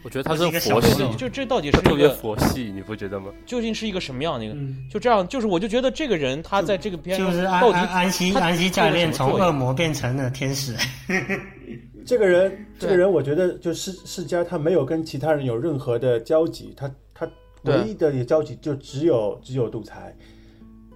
[0.04, 3.28] 我觉得他是一个佛系就这到底是特别是一个佛系，你不觉得吗？
[3.46, 4.56] 究竟是一个什么样的一个？
[4.56, 10.76] 嗯，就这样，就是我就觉得这个人他在这个片中就是安安安息他安西教练从恶魔变成了天使。
[12.06, 17.30] 这个人，这个人，我觉得就世世家他没有跟其他人有任何的交集，他他
[17.62, 20.26] 唯一的也交集就只有只有杜才，嗯，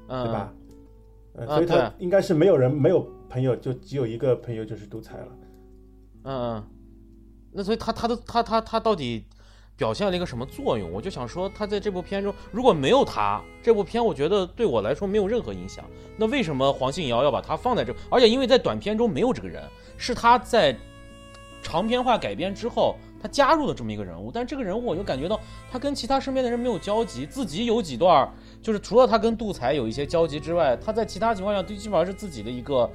[0.07, 0.53] 对吧？
[1.35, 5.27] 呃，啊所以他应该是没有人没有朋友，就只有一个朋友就是独裁了。
[6.23, 6.63] 嗯嗯，
[7.51, 9.25] 那所以他他的他他他到底
[9.77, 10.91] 表现了一个什么作用？
[10.91, 15.83] 我就想说，他在这部片中如果没有他，这部片我觉得对我来说没有任何影响。
[16.17, 17.93] 那为什么黄信尧要把他放在这？
[18.09, 19.61] 而且因为在短片中没有这个人，
[19.97, 20.75] 是他在
[21.61, 24.31] 长篇化改编之后，他加入了这么一个人物。
[24.31, 25.39] 但这个人物我就感觉到
[25.69, 28.31] 他跟其他身边的人没有交集，自己有几段儿
[28.65, 32.89] 就是除了他跟杜才有一些交集之外，他在其他情况下都基本上是自己的一个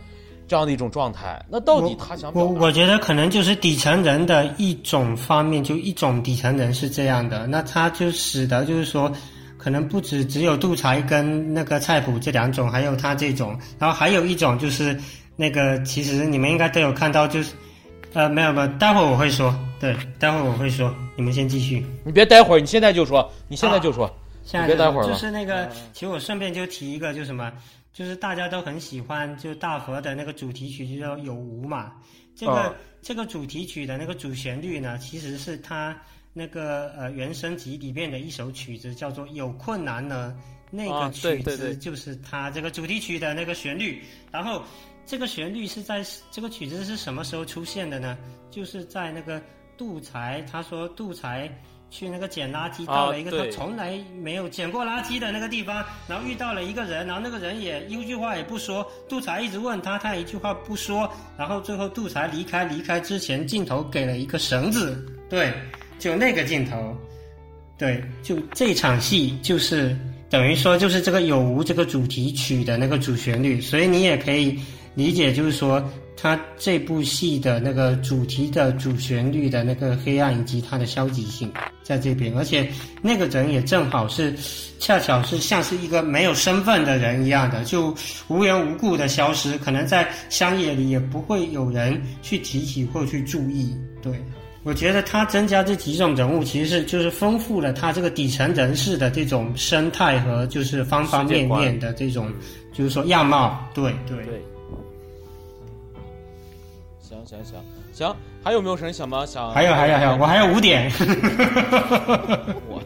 [0.49, 1.41] 这样的一种状态。
[1.49, 9.13] 那到底他想表达我我觉得可能就是底层人的一种方面，就一种底层人是这样的，那他就使得就是说，
[9.57, 14.99] 可能不止只有杜才跟那个菜谱这两种，还有他这种，然后还有一种就是
[15.37, 17.53] 那个，其实你们应该都有看到，就是
[18.13, 21.87] 呃没有没有，待会儿我会说，对，待会儿我会说，你们先继续。
[22.03, 24.09] 你别待会儿，你现在就说，你现在就说。
[24.09, 27.53] 现在别待会儿就是那个，其实我顺便就提一个，就什么，
[27.93, 31.93] 就是大家都很喜欢，就大佛的那个主题曲，就叫《有无》嘛。
[32.35, 35.99] 这个、哦这个主题曲的那个主旋律呢，其实是他
[36.35, 40.37] 那个呃原声集里面的一首曲子，叫做《有困难呢》。
[40.71, 44.63] 那啊个曲子就是他这个主题曲的那个旋律，然后
[45.07, 48.19] 这个旋律是在这个曲子是什么时候出现的呢？
[48.51, 49.41] 就是在那个
[49.79, 51.51] 杜才，他说杜才
[51.91, 65.53] 去那个捡垃圾，啊到了一个他从来没有捡过垃圾的那个地方，然后遇到了一个人，然后那个人也一句话也不说，杜才一直问他，他一句话不说，然后最后杜才离开，离开之前镜头给了一个绳子，对，
[65.99, 66.97] 就那个镜头，
[67.77, 69.97] 对，就这场戏就是
[70.29, 74.59] 等于说就是这个有无这个主题曲的那个主旋律，所以你也可以
[74.95, 75.83] 理解，就是说
[76.17, 81.51] 他这部戏的那个主题的主旋律的那个黑暗以及它的消极性
[81.83, 82.69] 在这边，而且
[83.01, 84.35] 那个人也正好是
[84.79, 87.95] 恰巧是像是一个没有身份的人一样的，就
[88.29, 94.13] 无缘无故的消失，可能在乡野里也不会有人去提起或去注意，对。
[94.63, 102.31] 我觉得他增加这几种人物，其实是就是丰富了他这个底层人士的这种生态和就是方方面面的这种，
[102.71, 103.59] 就是说样貌。
[103.73, 104.43] 对对对，
[107.11, 107.61] 行行行
[107.93, 109.27] 行，还有没有人想吗？
[109.27, 110.89] 想还有还有还有，我还有五点。
[112.69, 112.81] 我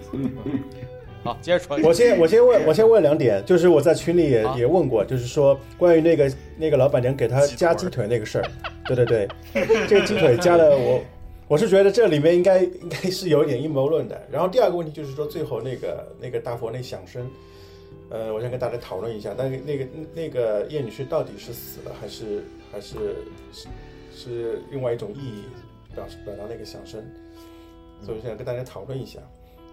[1.22, 1.78] 好，接着说。
[1.82, 8.44] 我先我先问，我先问两点，就是我在群里也好也问过，就是说关于那个那个老板娘给他加鸡腿那个事儿，
[8.86, 9.28] 对对对，
[9.86, 11.02] 这个鸡腿加了我，
[11.46, 14.18] 我是觉得这里面应该应该是有一点阴谋论的。
[14.32, 17.30] 然后第二个问题就是说，最后那个那个大佛那响声，
[18.08, 22.96] 呃，我想跟大家讨论一下，那个那个那个叶女士到底是死了还是还是
[24.14, 25.44] 是是另外一种意义
[25.94, 27.02] 表示表达那个响声，
[28.00, 29.18] 所以我想跟大家讨论一下。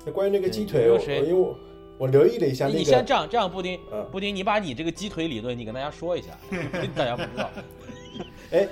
[0.06, 0.98] 那关于那个鸡腿，我
[1.36, 1.60] 我
[2.00, 6.30] 我留意了一下那个，你先这样，这样布丁，嗯布丁，你把你这个鸡腿理论，你跟大家说一下，
[6.96, 7.50] 大家不知道。
[8.52, 8.68] 哎，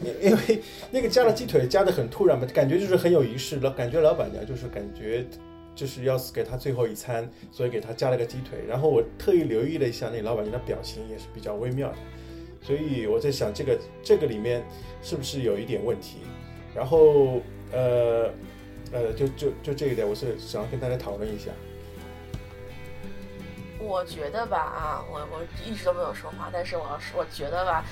[0.00, 5.26] 因因为那个加了鸡腿加的很突然嘛，感觉就是很有仪式老，感觉老板娘就是感觉
[5.74, 8.60] 就是要给他最后一餐，所以给他加了个鸡腿。
[8.68, 11.96] 然后我特意留意了一下那老板娘的表情，也是比较微妙的，
[12.62, 14.64] 所以我在想这个这个里面
[15.02, 16.18] 是不是有一点问题？
[16.74, 17.42] 然后
[17.72, 18.30] 呃
[18.92, 21.50] 呃，就就就这一点，我是想要跟大家讨论一下。
[23.78, 27.84] 我觉得吧啊，我我一直都没有说话，但是我要说，我觉得吧，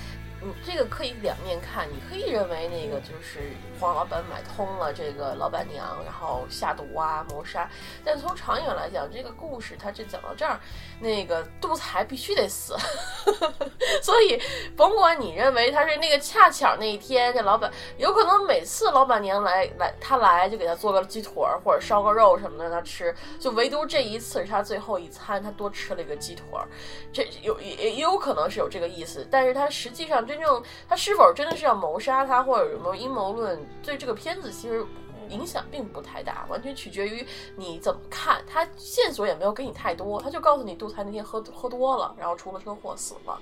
[0.43, 7.71] 嗯，这个可以两面看，你可以认为那个就是黄老板买通了这个老板娘，然后下毒啊谋杀，
[8.03, 10.59] 但从长远来讲，这个故事它这讲到这儿，
[10.99, 12.75] 那个杜才必须得死，
[14.03, 14.41] 所以
[14.75, 26.67] 甭管你认为他是那个恰巧那一天这老板有可能每次老板娘来来他来就给他做个鸡腿儿或者烧个肉什么的让他吃，就唯独这一次是他最后一餐，他多吃了一个鸡腿儿，
[27.13, 34.87] 这有也也有可能是有这个意思，但是他实际上真正他是否真的是要谋杀他，或者有没有阴谋论，对这个片子其实。
[35.29, 37.25] 影响并不太大，完全取决于
[37.55, 38.43] 你怎么看。
[38.49, 43.41] 他线索也没有给你太多，他就告诉你杜才那天喝喝多了，然后出了车祸死了。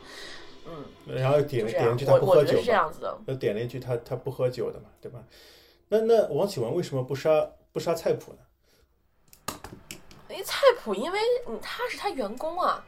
[0.67, 2.05] 嗯，然后点就这样点一句。
[2.05, 3.19] 他我不喝酒是这，样子的。
[3.27, 5.19] 又点了一句他他不喝酒的嘛，对吧？
[5.89, 9.57] 那那王启文为什么不杀不杀菜谱呢？
[10.29, 12.85] 因为菜谱，因为嗯他是他员工啊，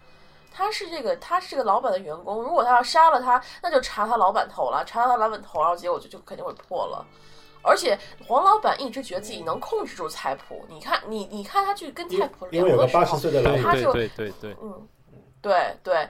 [0.50, 2.42] 他是这个他是这个老板的员工。
[2.42, 7.06] 如果他要杀了他，那就查他老板头了，查他老板头，然后结果就就肯定会破了。
[7.62, 14.88] 而且黄老板一直觉得自己能控制住菜谱，你看你你看他去跟菜谱因为有个聊的时候，八十岁的老，他就对对对对，嗯，
[15.42, 16.08] 对对，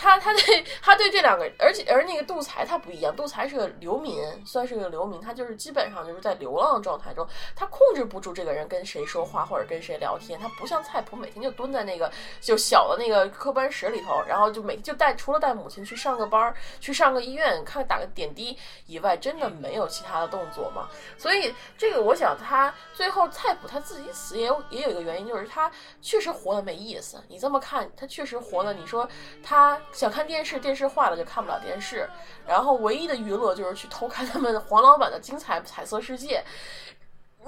[0.00, 20.88] 他他对他对这两个，而且而那个杜才他不一样，杜才是个流民，算是个流民，他就是基本上就是在流浪状态中，他控制不住这个人跟谁说话或者跟谁聊天，他不像菜谱每天就蹲在那个就小的那个科班室里头，然后就每就带除了带母亲去上个班儿，去上个医院看打个点滴以外，真的没有其他的动作嘛。
[21.18, 25.70] 所以这个我想他最后菜谱他自己死也有也有一个原因，就是他
[26.00, 27.22] 确实活得没意思。
[27.28, 29.06] 你这么看，他确实活的，你说
[29.42, 32.08] 他想看电视，电视坏了就看不了电视，
[32.46, 36.42] 然后唯一的娱乐就是去偷看他们黄老板的精彩彩色世界。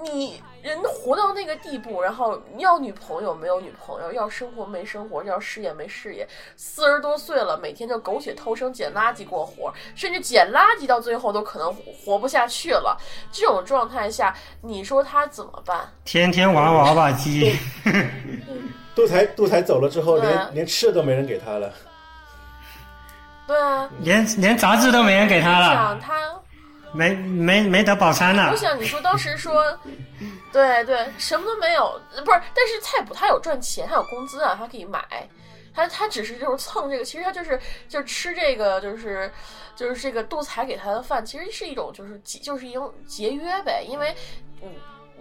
[0.02, 6.26] 你人活到那个地步，然后要女朋友没有女朋友，要生活没生活，要事业没事业，
[6.56, 12.98] 四十多岁了，每天就苟且偷生、捡垃圾过活，甚至捡垃圾到最后都可能活不下去了。
[13.30, 15.86] 这种状态下，你说他怎么办？
[16.06, 17.54] 天天玩娃娃机，
[18.96, 21.70] 杜 才杜才走了之后，连连吃的都没人给他了。
[23.46, 26.14] 对啊，连连杂志都没人给他了，想他，
[26.92, 28.56] 没没没得饱餐了我。
[28.56, 29.76] 想你说当时说，
[30.52, 35.02] 对对，什么都没有，不是，但是菜谱他有赚钱，他有工资啊，他可以买。
[35.74, 39.32] 他他只是就是蹭这个，其实他就是就是吃这个，就是
[39.74, 44.14] 就是这个杜才给他的饭，其实是一种就是节就是一种节约呗，因为
[44.62, 44.68] 嗯。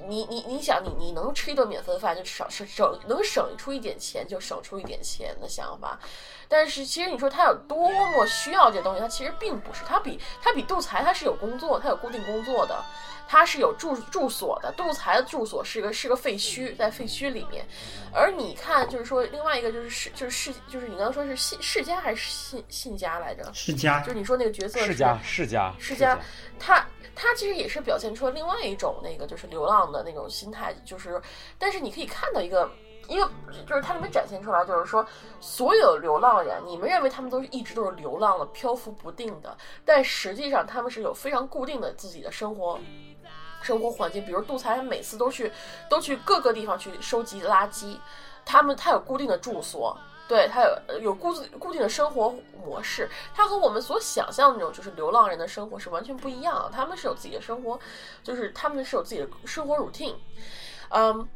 [0.07, 5.99] 你你你想，你你能吃一顿免费饭，就省省省能省出一点钱，就省出一点钱的想法。
[6.47, 9.85] 但是其实你说他有多么需要这东西，他其实并不是。
[9.85, 12.83] 他比他比杜才他是有工作，他有固定工作的，
[13.27, 14.69] 他是有住住所的。
[14.75, 17.65] 杜才的住所是个是个废墟，在废墟里面。
[18.13, 23.49] 而你看，就是说另外一个就是世就是世就是你刚刚说是信世家还是信信家来着？
[23.53, 26.19] 世家就是你说那个角色世家世家世家，
[26.59, 26.85] 他
[27.15, 31.21] 他其实也是表现出了另外一种那个就是流浪的那种心态，就是
[31.57, 32.69] 但是你可以看到一个。
[33.07, 33.29] 一个
[33.67, 35.05] 就是它里面展现出来，就是说，
[35.41, 42.79] 所有流浪人，你们认为他们都是一直都是流浪的、漂浮不定的，但实际上他们是有非常固定的自己的生活
[43.61, 44.23] 生活环境。
[44.23, 45.51] 比如杜才每次都去
[45.89, 47.97] 都去各个地方去收集垃圾，
[48.45, 49.97] 他们他有固定的住所，
[50.31, 53.09] 对他有有固固定的生活模式。
[53.35, 56.71] 他和我们所想象的那种就是流浪人的生活是完全不一样。
[56.73, 57.77] 他们是有自己的生活，
[58.23, 60.15] 就是他们是有自己的生活 routine。
[60.91, 61.27] 嗯。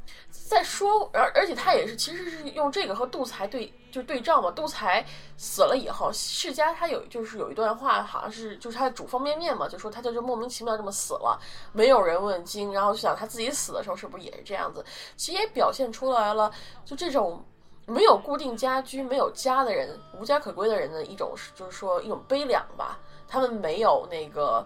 [0.48, 4.52] 再说，而而且他也是，其实是用这个和杜才对就是对照嘛。
[4.52, 5.04] 杜才
[5.38, 11.40] 死了以后，世家他有就是有一段话，好像是就是他煮方便面嘛，就说他就就莫名其妙这么死了，
[11.72, 12.74] 没有人问津。
[12.74, 14.86] 然后就想他自己死的时候是不是也是这样子？
[15.16, 16.52] 其实也表现出来了，
[16.84, 17.44] 就这种
[17.86, 23.00] 没有固定家居、没有家的人、无家可归的人的一种，就是说一种悲凉吧。
[23.28, 24.66] 他们没有那个。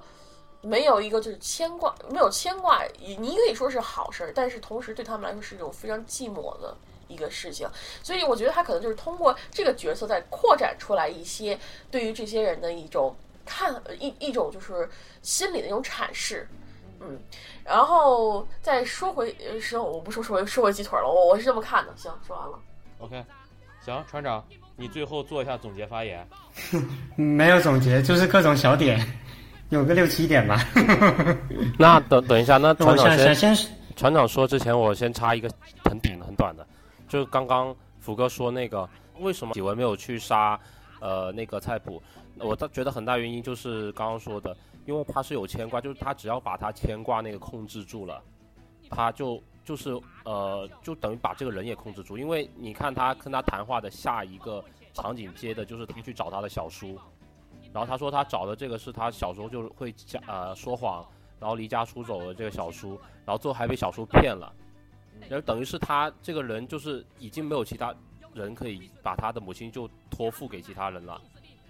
[0.62, 6.76] 没有一个就是牵挂，没有牵挂，你可以说是好事儿，但是同时对他们来说是一种非常寂寞的
[7.08, 7.66] 一个事情。
[8.04, 11.58] 所以我觉得他可能就是通过这个角色在扩展出来一些
[11.90, 13.16] 对于这些人的一种
[13.46, 14.90] 看一一种就是
[15.22, 16.46] 心理的一种阐释。
[17.00, 17.18] 嗯，
[17.64, 21.94] 然后再说回，行，我不说说回说回鸡腿了，我我是这么看的。
[21.96, 22.60] 行，说完了。
[23.00, 23.24] OK，
[23.82, 24.44] 行，船长，
[24.76, 26.28] 你最后做一下总结发言。
[27.16, 29.00] 没有总结，就是各种小点。
[29.70, 30.60] 有个六七点吧。
[31.78, 33.56] 那等等一下，那船长先
[33.96, 35.50] 船长说之前，我先插一个
[35.84, 36.66] 很短很短的，
[37.08, 38.88] 就是刚刚福哥说那个
[39.20, 40.60] 为什么几文没有去杀
[41.00, 42.02] 呃那个菜谱，
[42.40, 48.22] 我倒觉得很大原因就是刚刚说的，因为他是有牵挂，就是他只要把他牵挂那个控制住了，
[48.90, 49.96] 他就就是
[50.26, 54.66] 呃就等于把这个人也控制住，因为你看他跟他谈话的下一个
[54.96, 56.98] 场景接的就是他去找他的小叔。
[57.72, 61.06] 然后他说他找的这个是他小时候就会假呃说谎，
[61.40, 64.52] 然后离家出走的这个小叔，然后最后还被小叔骗了，
[65.30, 67.94] 然后等于是他这个人就是已经没有其他
[68.34, 71.22] 人可以把他的母亲就托付给其他人了，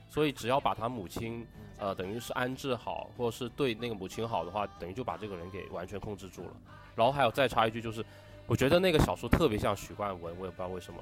[0.08, 1.46] 所以只要把他母亲
[1.78, 6.52] 呃等于是安置好，或者是对那个母亲好的话，等于就把这个人给完全控制住了。
[7.00, 8.04] 然后还有再插一句就是，
[8.46, 11.00] 我觉得那个小叔特别像许冠文，我也不知道为什么。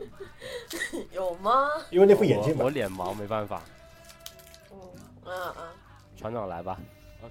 [1.12, 1.68] 有吗？
[1.90, 3.62] 因为那副眼镜我脸盲没办法。
[4.72, 4.78] 嗯
[5.26, 5.64] 嗯，
[6.16, 6.78] 船长来吧。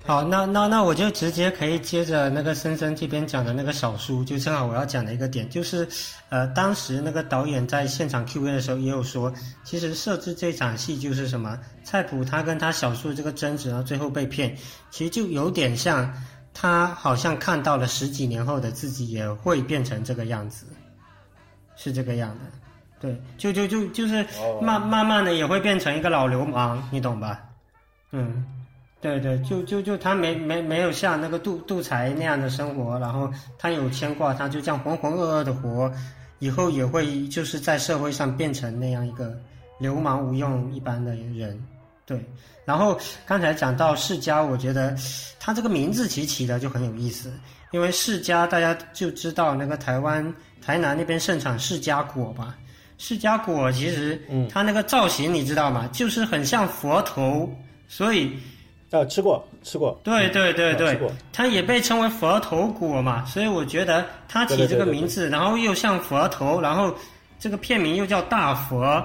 [0.06, 5.88] 好，那那那我就直接可以接着那个森森这边讲的那个小叔，就正好我要讲的一个点，就是，
[6.28, 9.34] 呃，当时那个导演在现场 Q&A 的时候也有说，
[9.64, 14.56] 其实设置这场戏就是什么，菜谱他跟他小叔这个争执，然后最后被骗，
[14.92, 16.14] 其实就有点像
[16.60, 20.66] 他好像看到了十几年后的自己也会变成这个样子，
[21.76, 22.46] 是这个样的，
[23.00, 24.26] 对，就就就就是
[24.60, 27.44] 慢慢慢的也会变成一个老流氓，你懂吧？
[28.12, 28.44] 嗯，
[29.00, 35.94] 对对，就就就他没没没有像那个杜杜才那样的生活，然后他有牵挂，他就这样浑浑噩噩的活，
[36.40, 39.32] 以后也会就是在社会上变成那样一个
[39.78, 41.64] 流氓无用一般的人，
[42.08, 42.20] 对。
[42.66, 44.96] 然后刚才讲到世家，我觉得
[45.40, 47.32] 他这个名字起起的就很有意思，
[47.72, 50.34] 因为世家大家就知道那个台湾
[50.66, 52.58] 台南那边盛产世家果吧，
[52.98, 55.88] 释迦果其实它那个造型你知道吗？
[55.94, 57.48] 就是很像佛头。
[57.90, 58.38] 所以，
[58.90, 59.98] 呃，吃过，吃过。
[60.04, 61.00] 对对对对，
[61.32, 63.24] 它也被称为佛头果嘛。
[63.24, 66.94] 所以我觉得它起这个名字，然后又像佛头，然后
[67.40, 69.02] 这个片名又叫大佛，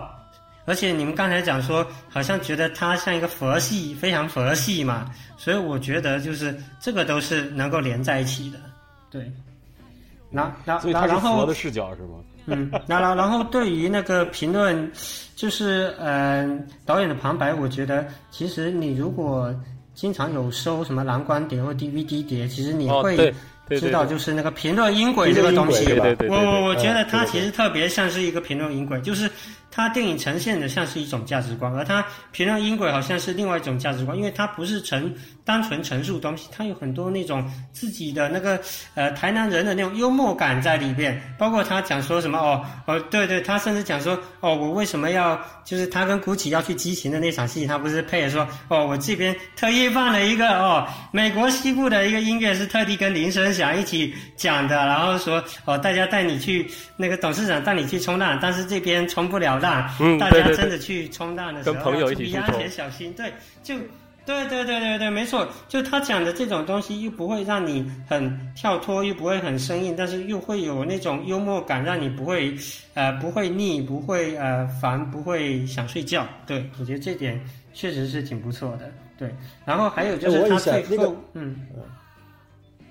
[0.64, 5.10] 而且你们刚才讲说，好像觉得它像一个佛系，非常佛系嘛。
[5.36, 8.58] 所以我觉得就是这个都是能够连在一起的。
[9.10, 9.30] 对，
[10.30, 12.18] 然然然后佛的视角是吗？
[12.46, 14.90] 嗯，然后然后对于那个评论，
[15.36, 19.54] 就是嗯导演的旁白，我觉得其实你如果
[19.94, 23.32] 经常有收什么蓝光碟或 DVD 碟，其实你会
[23.68, 25.92] 知道就是那个评论音轨这个东西。
[26.28, 29.30] 我我我觉得它其实特别像是一个评论音轨，就是
[29.74, 35.12] 他电影呈现的像是一种价值观，而他评论音轨好像是另外一种价值观，因为他不是呈
[35.44, 38.60] 单纯陈述东西，他有很多那种自己的那个
[38.94, 63.32] 呃台南人的那种幽默感在里边，包括他讲说什么哦哦对对，他甚至讲说哦我为什么要就是他跟古奇要去激情的那场戏，他不是配说哦我这边特意放了一个哦美国西部的一个音乐是特地跟林声祥一起讲的，然后说哦大家带你去那个董事长带你去冲浪，但是这边冲不了浪，嗯大家真的去冲浪的时候跟朋友一起去冲全小心，对
[63.62, 63.74] 就。
[64.24, 72.54] 对对对对对，没错，就他讲的这种东西，又不会让你很跳脱，又不会很生硬，但是又会有那种幽默感，让你不会
[72.94, 76.26] 呃不会腻，不会呃烦，不会想睡觉。
[76.46, 77.40] 对我觉得这点
[77.74, 78.90] 确实是挺不错的。
[79.18, 81.56] 对，然后还有就哎我问是他最一下那个后，嗯，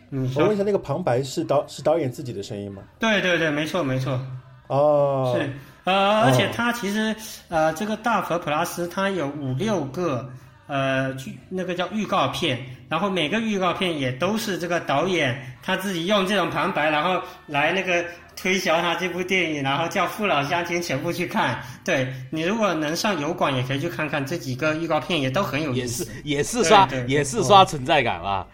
[0.09, 2.83] 你我问一下那个旁白是导是导演自己的声音吗？
[2.99, 4.19] 对对对，没错没错，
[4.67, 5.49] 哦，是，
[5.85, 7.15] 呃，而且他其实
[7.47, 10.29] 呃，这个大佛普拉斯他有五六个
[10.71, 12.57] 呃剧那个叫预告片，
[12.87, 18.05] 然后每个预告片也都是这个导演他自己用这种旁白，然后来那个
[18.37, 21.61] 推销他这部电影，然后叫父老乡亲全部去看。
[21.83, 26.11] 对你如果能上油管，也可以去看看这几个预告片，也都很有意也是思。
[26.23, 28.47] 也是刷对对也是刷存在感了。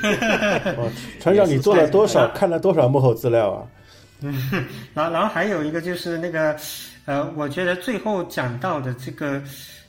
[0.78, 0.90] 哦，
[1.20, 2.26] 船长，你做了多少？
[2.28, 3.62] 看了多少幕后资料啊？
[4.22, 4.34] 嗯
[4.94, 6.56] 然后，然后还有一个就是那个，
[7.04, 9.40] 呃，我觉得最后讲到的这个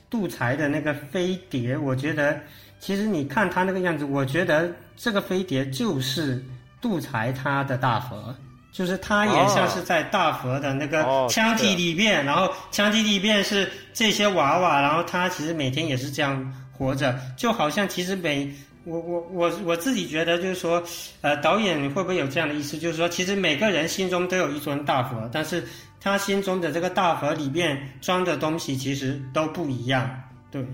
[0.10, 2.40] 杜才的那个飞碟，我觉得
[2.80, 6.44] 其实你看他那个样子，我觉得这个飞碟就是
[6.82, 8.36] 杜才他的大佛。
[8.72, 18.50] 就是他也像是在大佛的那个腔体里面，然后腔体里面是这些娃娃，然后他其实每天也是这样活着，就好像其实每
[18.86, 20.82] 我我我我自己觉得就是说，
[21.22, 25.68] 呃，导演会不会有这样的意思，就是说，其实每个人心中都有一尊大佛，但是
[26.00, 30.10] 他心中的这个大盒里面装的东西其实都不一样，
[30.52, 30.66] 对，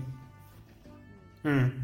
[1.42, 1.82] 嗯。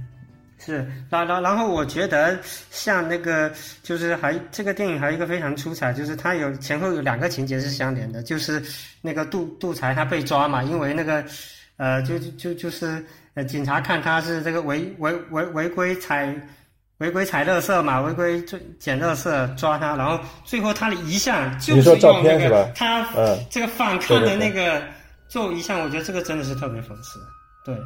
[0.64, 2.38] 是，然然然后我觉得
[2.70, 8.62] 像那个就是还这个电影还有一个非常出彩，就是它有前后有两个情节是相连的，就是
[9.00, 11.24] 那个杜杜才他被抓嘛，因为那个
[11.78, 16.32] 呃就就就就是呃警察看他是这个违违违违规采
[16.98, 23.38] 违规采垃圾嘛，违规就捡垃圾抓他，然后最后他的遗像就是用那个他嗯。
[23.50, 24.82] 这个反抗的那个
[25.28, 27.18] 做遗像，我觉得这个真的是特别讽刺，
[27.64, 27.76] 对，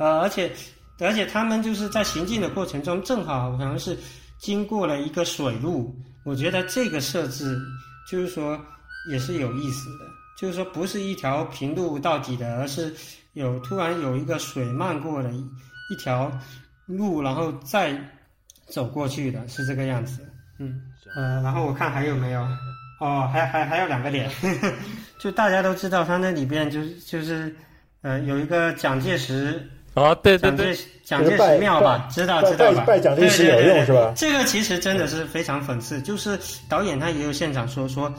[0.00, 0.50] 呃，而且
[0.98, 3.96] 而且他们就是在行进的过程中，正好好像是
[4.38, 5.94] 经过了一个水路，
[6.24, 7.56] 我觉得这个设置
[8.10, 8.58] 就是说
[9.10, 12.92] 也是有意思的，就是说不是一条平路到底的，而是
[13.34, 15.38] 有突然有一个水漫过的一
[15.90, 16.32] 一条
[16.86, 17.92] 路，然后再
[18.70, 20.20] 走过去的，是这个样子。
[20.58, 20.80] 嗯，
[21.16, 22.46] 呃，然后我看还有没有？
[23.00, 24.28] 哦，还还还有两个点，
[25.20, 27.54] 就大家都知道，他那里边就是就是
[28.02, 29.64] 呃有一个蒋介石
[29.94, 32.80] 啊，对对蒋对，介蒋介石庙吧，知道知道吧？
[32.80, 34.12] 拜拜蒋介石有对对对用是吧？
[34.16, 36.36] 这个其实真的是非常讽刺，就是
[36.68, 38.12] 导演他也有现场说说，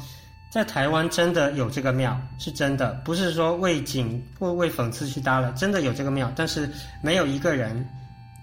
[0.49, 6.69] 在台湾真的有这个庙，是真的，不是说为景或为讽刺去搭了，真的有这个庙，但是
[7.01, 7.85] 没有一个人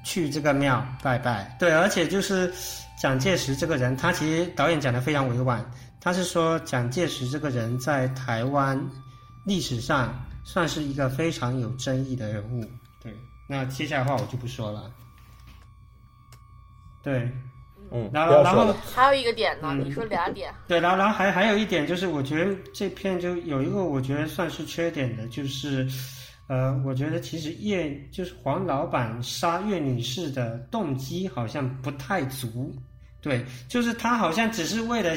[0.07, 1.57] 去这个庙拜拜。
[1.59, 2.53] 对，而且就是
[2.97, 5.69] 蒋介石这个人，他其实导演讲的非常委婉，
[6.01, 8.81] 他是说蒋介石这个人在台湾
[9.45, 12.65] 历史上算是一个非常有争议的人物。
[13.03, 13.13] 对，
[13.49, 14.89] 那接下来的话我就不说了。
[17.03, 17.29] 对，
[17.91, 18.73] 嗯，然后然后。
[18.95, 25.85] 还有一个点呢，嗯你说俩点，对，然后然后还还有一点就是，我觉得这片就有一个我觉得算是缺点的，就是，
[26.49, 32.73] 呃，我觉得其实叶就是黄老板杀岳女士的动机好像不太足，
[33.21, 35.17] 对，就是他好像只是为了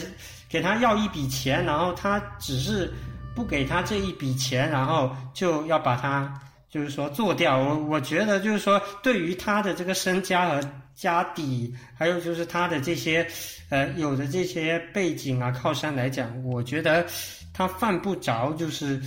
[0.50, 2.92] 给他要一笔钱，然后他只是
[3.36, 6.34] 不给他这一笔钱，然后就要把他
[6.68, 7.60] 就是说做掉。
[7.60, 10.60] 我我觉得就是说，对于他的这个身家和
[10.96, 13.28] 家底，还有就是他的这些
[13.70, 17.06] 呃有的这些背景啊靠山来讲，我觉得
[17.54, 19.00] 他犯不着就是。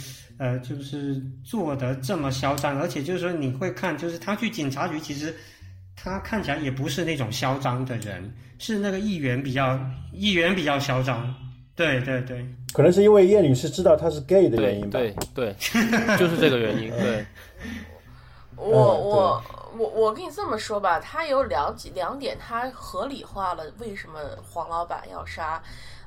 [0.43, 5.33] 呃，就是做的这么嚣张，而且就是说你会看，就是他去警察局，其实
[5.95, 9.79] 他看起来也不是那种嚣张的人，是那个议员比较
[10.13, 11.33] 议员比较嚣张。
[11.77, 14.99] 对对对，可能是因为叶女士知道他是 gay 的原因吧。
[14.99, 15.55] 对对，
[16.19, 16.91] 就是这个原因。
[16.99, 17.25] 对，
[18.57, 19.45] 我嗯我
[19.79, 25.63] 我我跟你这么说吧，他有两几两点，他合理化了为什么黄老板要杀。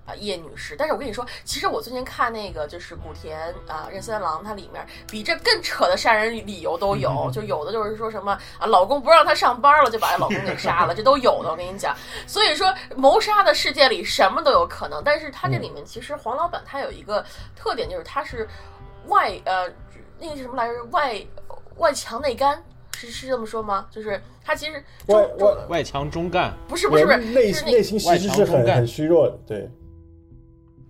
[0.05, 11.49] 啊，叶女士，但是我跟你说，其实我最近看那个就是古田啊任三郎，他里面比这更扯的杀人理由都有， 就有的就是说什么啊，老公不让她上班了，就把老公给杀了， 这都有的。
[11.49, 11.95] 我跟你讲，
[12.27, 17.25] 所以说谋杀的世界里什么都有可能，但是他这里面其实黄老板他有一个
[17.55, 18.47] 特点，就是他是
[19.07, 19.67] 外呃
[20.19, 21.19] 那个什么来着，外
[21.77, 22.63] 外强内干，
[22.95, 23.87] 是是这么说吗？
[23.89, 29.67] 就是他其实外外外强中干，不是不是不是内是那内心其实是很很虚弱的，对。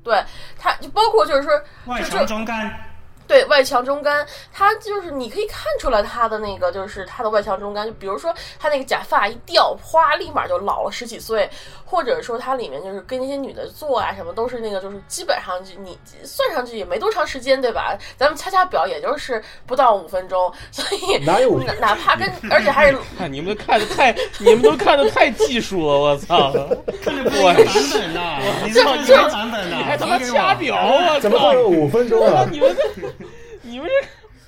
[0.05, 0.23] 对，
[0.57, 1.51] 他就包括就是说
[1.85, 2.84] 外就强中干，
[3.27, 11.49] 对外强中干，他就是你可以看出来他的那个就是他的外强中干，就比如说他那个假发一掉，哗，立马就老了十几岁，
[11.85, 17.97] 或者说他里面就是跟那些女的做啊什么都是那个就是基本上就你算上去也没多长时间对吧？
[18.17, 26.51] 咱们掐掐表也就是不到五分钟，所以哪有哪哪怕跟 而且还是看你们都看的太，你们都看的太技术了，我操！
[27.03, 29.77] 看的不一个版本呐，你是看什么版本呐？
[29.77, 30.75] 你还他妈提给我掐表，
[31.13, 32.45] 我怎么会有五分钟啊？
[32.51, 33.01] 你们这，
[33.75, 33.89] 你们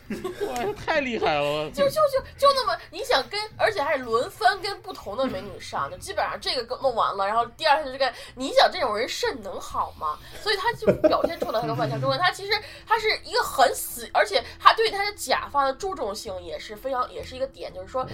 [0.10, 1.70] 这，哇，太厉害了！
[1.72, 10.18] 就就就就那么，你想跟，而且还是轮番跟不同的美女上，就基本上这个弄完了，然后第二天就这个，你想这种人肾能好吗？
[10.42, 12.54] 所以他就表现出了他的外强中干，他其实
[12.88, 18.08] 他是一个很死，而且他对他的假发的注重性也是非常，也是一个点，就是说。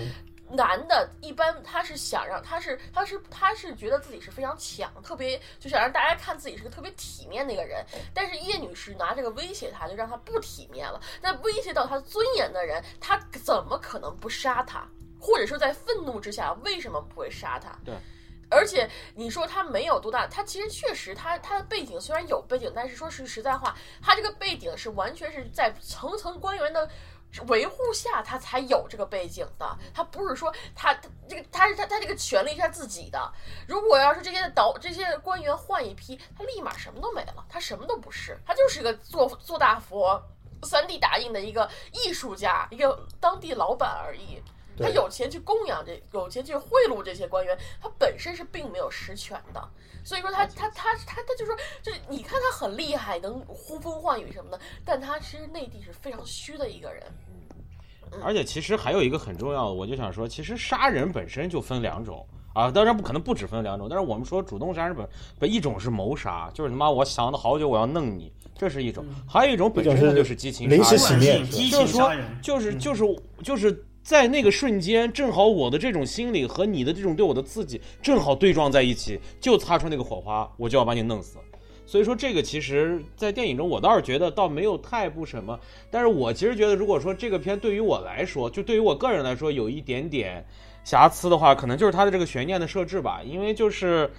[0.55, 7.83] 男的一般他是想让他是他是他是觉得自己是非常强，特别就想让大家看自己是个特别体面的一个人。
[8.13, 11.01] 但是叶女士拿这个威胁他，就让他不体面了。
[11.21, 14.87] 那威胁到他尊严的人，他怎么可能不杀他？
[15.19, 17.75] 或者说在愤怒之下，为什么不会杀他？
[17.83, 17.95] 对。
[18.49, 26.87] 而且你说他没有多大，他其实确实他他的背景虽然有背景，但是说实实在话，他这个背景是完全是在层层官员的。
[27.47, 29.77] 维护下，他才有这个背景的。
[29.93, 33.33] 他不是说他他这个他是他他这个权利是他自己的。
[33.67, 40.21] 如果要是这些导这些官员换一批，他立马什么都没了，他什么都不是，他就是一个做做大佛、
[40.63, 44.41] 三 D 打印的一个艺术家，一个当地老板而已。
[44.75, 49.69] 他有钱去供养这，有钱去贿赂这些官员，他本身是并没有实权的。
[50.03, 57.05] 所以说他他他他他就说，就是你看他很厉害，能呼风唤雨什么的，但他其实内地是非常虚的一个人。
[58.21, 62.25] 而且其实还有一个很重要的，我就想说，其实杀人本身就分两种。
[62.53, 65.09] 啊，当然不可能不只分两种，但是我们说主动杀人本
[65.39, 72.11] 本一种是谋杀，就是他妈我想了好久我要弄你，这是一种；还有一种本身它就是激情临时杀人，起念，就是说
[72.43, 73.03] 就是就是
[73.41, 81.39] 就是在那个瞬间，正好我的这种心理和你的这种对我的刺激正好对撞在一起，就擦出那个火花，我就要把你弄死。
[81.93, 85.59] 所以说这个其实，在电影中我倒是觉得倒没有太不什么，
[85.91, 90.43] 但是我其实觉得，如果说这个片对于我来说，就对于我个人来说有一点点
[90.83, 94.09] 瑕疵的话，可能就是它的这个悬念的设置吧，因为就是，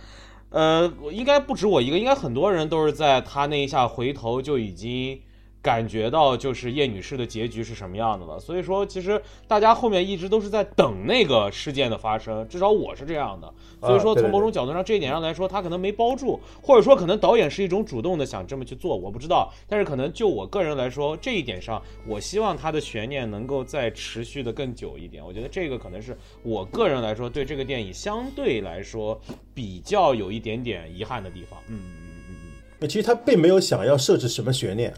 [0.50, 5.20] 呃，应该不止我一个，应该很多人都是在他那一下回头就已经。
[5.64, 13.50] 感觉到就是叶女士的结局是什么样的了，所以说其实大家后面一直都是在等那个事件的发生，至少我是这样的。
[13.80, 19.50] 所以说从某种角度上这一点上来说，他可能没包住，或者说可能导演是一种主动的想这么去做，我不知道。
[19.66, 25.24] 但是可能就我个人来说，这一点上，我希望他的悬念能够再持续的更久一点。
[25.24, 29.18] 我觉得这个可能是我个人来说对这个电影相对来说
[29.54, 31.58] 比较有一点点遗憾的地方。
[31.68, 31.96] 嗯嗯
[32.28, 32.36] 嗯
[32.80, 32.88] 嗯。
[32.88, 34.92] 其实他并没有想要设置什么悬念，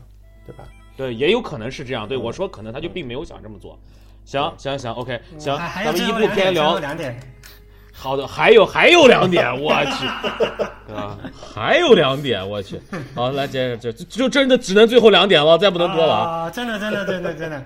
[0.46, 0.64] 对吧？
[0.96, 2.08] 对，也有可能是这样。
[2.08, 3.78] 对我说，可能他就并没有想这么做。
[4.24, 6.78] 行行行，OK，行，咱们一部最后两点，最后片聊。
[6.78, 7.20] 两点，
[7.92, 10.06] 好的，还有还有两点， 我去，
[10.92, 11.16] 啊，
[11.54, 12.80] 还有两点，我去。
[13.14, 16.30] 好，来接着，就就真的只能最后两点了，再不能多了啊。
[16.42, 16.50] 啊！
[16.50, 17.64] 真的，真的，真的，真的，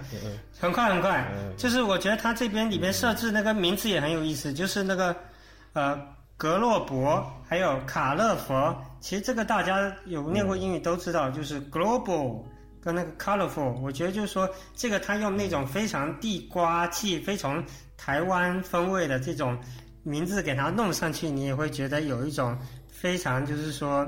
[0.58, 1.26] 很快很快。
[1.56, 5.16] 就是我觉得他这边里面设置那个名字也很有意思，就是那个
[5.72, 5.98] 呃
[6.36, 12.42] 格洛伯还有卡勒佛，其实这个大家有念过英语都知道，就是 global
[12.82, 13.72] 跟那个 colorful。
[13.80, 17.64] 我觉得就是说这个他用那种非常地瓜气、非常
[17.96, 19.58] 台湾风味的这种
[20.02, 22.58] 名字给它弄上去，你也会觉得有一种
[22.90, 24.06] 非常就是说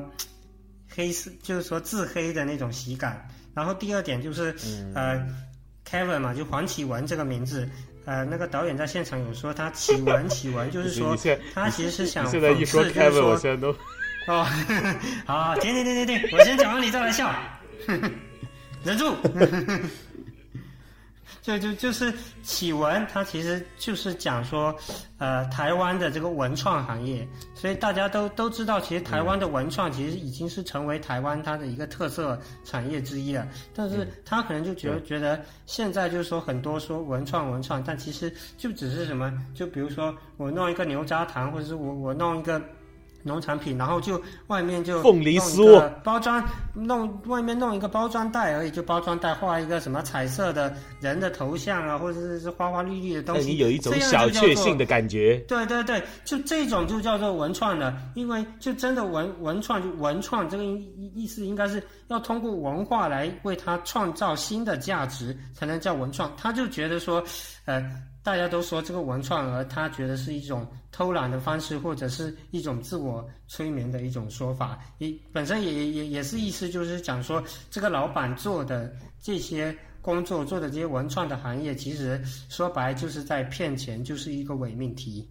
[0.89, 3.29] 黑色，就是说自黑的那种喜感。
[3.55, 4.55] 然后第二点就是，
[4.95, 5.23] 呃
[5.87, 7.68] ，Kevin 嘛，就黄启文这个名字，
[8.07, 11.14] 呃，那个导演在现场有说他启 文启文，就是说
[11.53, 13.68] 他其实是想你现在一说讽刺就是 Kevin，我说现在都
[14.27, 14.47] 哦，
[15.27, 17.31] 好，停停停停停，我先讲完你再来笑，
[18.85, 19.14] 忍住。
[21.41, 22.12] 就就就是
[22.45, 24.72] 启文，它其实就是讲说，
[25.18, 33.44] 呃，台湾的这个文创行业，所以大家都都知道，其实台湾的文创其实已经是成为台湾它的一个特色产业之一了。
[33.74, 42.62] 但是他可能就觉得觉得现在就是说很多说文创文创，但其实就只是什么，就比如说我弄一个牛轧糖，或者是我我弄一个
[43.23, 46.43] 农产品，然后就外面就凤梨酥个包装，
[46.74, 55.36] 弄外面弄一个包装袋而已，就包装袋画一个什么彩色的人的头像啊，或者是花花绿绿的东西，有一种小确幸的感觉。
[55.49, 66.32] 对对对，就这种就叫做文创了，因为就真的文文创，就文创这个意意思应该是要通过文化来为它创造新的价值，才能叫文创。
[66.36, 67.23] 他就觉得说，
[67.65, 67.82] 呃，
[68.23, 74.78] 大家都说这个文创，而他觉得是一种偷懒的方式，或者是一种自我催眠的一种说法。
[74.99, 79.77] 也本身也也也是意思就是讲说，这个老板做的这些。
[80.03, 85.31] 工作做的这些文创的行业，其实说白就是在骗钱，就是一个伪命题。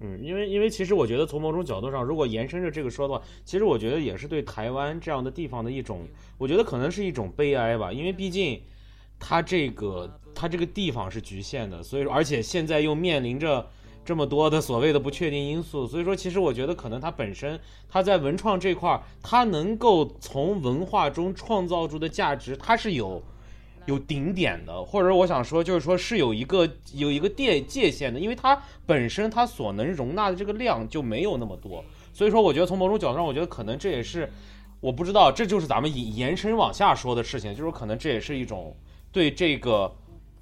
[0.00, 6.08] 嗯，因为因为其实我觉得从某种角度上，如果延伸着这个说的话，其实我觉得也是对台湾这样的地方的一种，
[6.38, 7.92] 我觉得可能是一种悲哀吧。
[7.92, 8.58] 因为毕竟
[9.18, 13.66] 它这个它这个地方是局限的，所以说而且现在又面临着
[14.04, 17.58] 这么多的所谓的不确定因素，所以说其实我觉得可能它本身
[17.88, 23.22] 它在文创这块，它能够从文化中创造出的价值，它是有。
[23.86, 31.84] 有顶点的，或者我想说，就是说是有一个有一个界界限的，因为它本身它所能容纳的这个量就没有那么多，
[32.14, 34.32] 所以说我觉得从某种角度上，我觉得可能这也是
[34.80, 38.74] 我不知道，这就是咱们延延伸往下说的事情，就是可能这也是一种
[39.12, 39.94] 对这个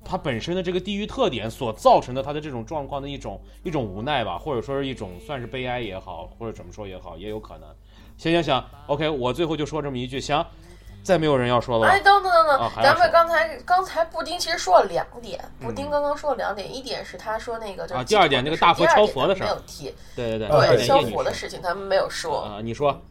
[0.05, 7.69] 它本身的这个地域特点所造成的它的这种状况的一种一种无奈吧，或者说是一种算是悲哀也好，或者怎么说也好，也有可能。
[8.17, 10.45] 行行行，OK，我最后就说这么一句，行。
[11.03, 11.89] 再没有人要说了。
[11.89, 22.43] 哎，等等等等，咱们刚才刚才布丁其实说了两点，布丁刚刚说了两点，一点是他说那个就是啊第二点那个大佛敲佛的事没有提，对对对，啊对消这点叶女士佛的事情他们没有说。
[22.43, 23.03] 啊，你说，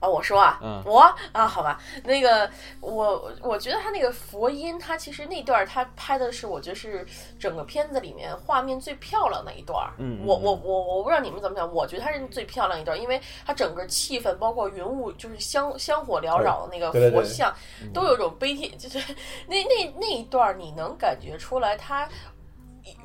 [0.00, 1.00] 啊，我说啊，嗯我
[1.32, 2.50] 啊，好吧，那个
[2.80, 7.06] 我我觉得他那个佛音，他其实那段他拍的是，我觉得是
[7.38, 9.78] 整个片子里面画面最漂亮的一段。
[10.26, 17.54] 我我我我不知道你们怎么想，我觉得它是最漂亮一段，因为它整个气氛，包括云雾，就是香香火缭绕的那个对对对佛像，
[17.92, 18.98] 都有种悲天，就是
[19.46, 22.08] 那那那一段你能感觉出来他。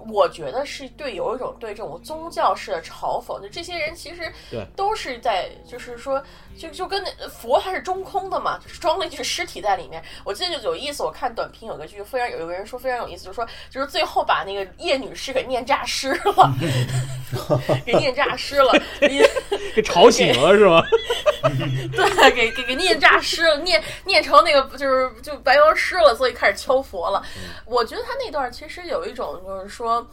[0.09, 6.21] 我觉得是对有一种对这种宗教式的嘲讽，就这些人其实对都是在，就是说，
[6.57, 10.03] 就就跟那佛它是中空的嘛，就是装了一具尸体在里面。
[10.23, 16.53] 我记得就有意思，我看短评有个剧非常有一个人说非常有意思，就是说就是最后把那个叶女士给念诈尸了，
[17.85, 18.71] 给念诈尸了，
[19.01, 19.21] 你
[19.75, 20.81] 给吵醒了是吗？
[21.91, 27.23] 对，给给给念诈尸了，念念成那个就是就白毛尸了，所以开始敲佛了。
[27.65, 30.05] 我觉得他那段其实有一种就是说。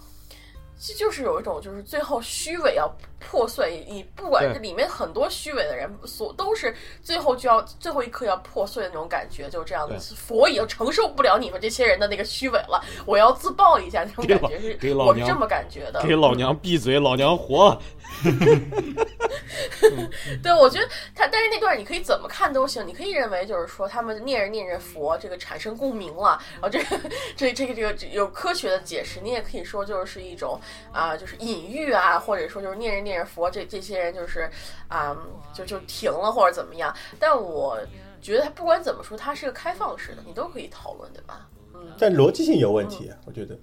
[0.85, 10.13] 这就是有一种，就是最后虚伪要破碎，你不管对是里面很多虚伪的人，所都是最后就要最后一刻要破碎的那种感觉，就这样子。
[10.17, 16.03] 佛已经承受不了你们这些人的那个虚伪了，我要自爆一下那种感觉是，我是这么感觉的。
[16.03, 17.81] 给老娘闭嘴，老娘活了。
[20.43, 27.01] 对，我觉得他，但是那段你可以怎么看都行，你可以认为就是说他们念着念着佛，这个产生共鸣了，然后这个
[27.37, 30.61] 这这个这个有科学的解释，你也可以说就是一种
[30.93, 34.49] 啊、就是隐喻啊，或者说就是念着念着佛，这这些人就是
[34.89, 35.17] 啊、
[35.53, 36.95] 就就停了或者怎么样。
[37.19, 37.79] 但我
[38.21, 41.49] 觉得他不管怎么说，它是个开放式的，你都可以讨论，对吧？
[41.75, 43.59] 嗯但逻辑性有问题，啊我觉得。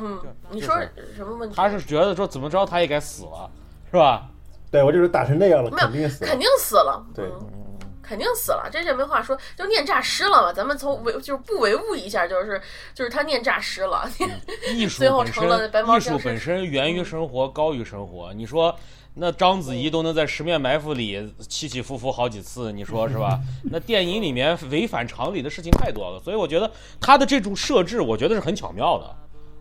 [0.00, 0.74] 嗯，你说
[1.16, 1.54] 什么问题？
[1.56, 3.50] 他是觉得说怎么着他也该死了，
[3.90, 4.28] 是吧？
[4.70, 6.38] 对我就是打成那样了，没有肯定死了肯。
[6.38, 7.50] 定死了，对嗯
[8.06, 10.52] 肯定死了，这就没话说，就念诈尸了嘛。
[10.52, 12.60] 咱们从唯就是不唯物一下，就是
[12.92, 14.06] 就是他念诈尸了，
[14.74, 18.30] 艺术最后成了白毛，艺术本身源于生活，高于生活。
[18.34, 18.76] 你说，
[19.14, 23.40] 那章子怡都能在《十面埋伏》里起起伏伏好几次，你说是吧？
[23.70, 29.16] 那电影里面违反常理的事情太多了，所以我觉得他的这种设置，我觉得是很巧妙的。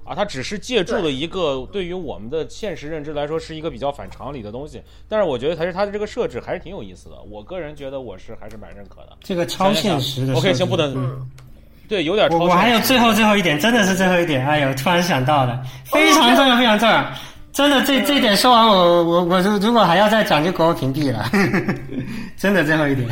[0.05, 7.15] 啊，它只是借助了一个对于我们的现实认知来说是一个比较反常理的东西，但是我觉得还是它的这个设置还是挺有意思的。
[7.29, 9.17] 我个人觉得我是还是蛮认可的。
[9.21, 11.29] 这个超现实的 OK，设置行，不能，嗯
[11.87, 12.79] 对，有点超我我还有。
[12.81, 17.05] 最后最后一点，真的是最后一点，哎呦，突然想到了，非常重要，非常重要。
[17.51, 21.29] 真的，这这点说完，我我我如如果还要再讲，就给我屏蔽了。
[22.35, 23.07] 真的最后一点，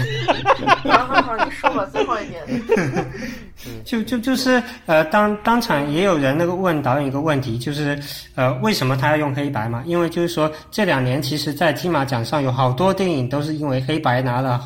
[0.83, 2.43] 好好好，你说吧，最后一点。
[3.83, 7.99] 就就就是呃，当当场也有人那个问导演一个问题，就是
[8.35, 9.83] 呃，为什么他要用黑白嘛？
[9.85, 14.61] 因为就是说这两年其实，在金马奖上有好多电影都是因为黑白拿了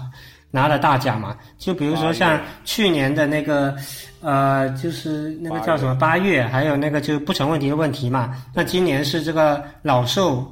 [0.52, 1.36] 拿了大奖嘛。
[1.58, 3.76] 就比如说像去年的那个
[4.22, 8.36] 呃，就是那个叫什么八月，还有那个就不成问题的问题嘛。
[8.54, 10.46] 那今年是这个老兽，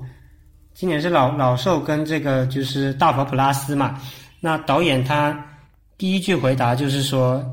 [0.74, 4.00] 今年是老老兽跟这个就是大佛普拉斯嘛。
[4.40, 5.34] 那导演他
[5.98, 7.44] 第一句回答就是说。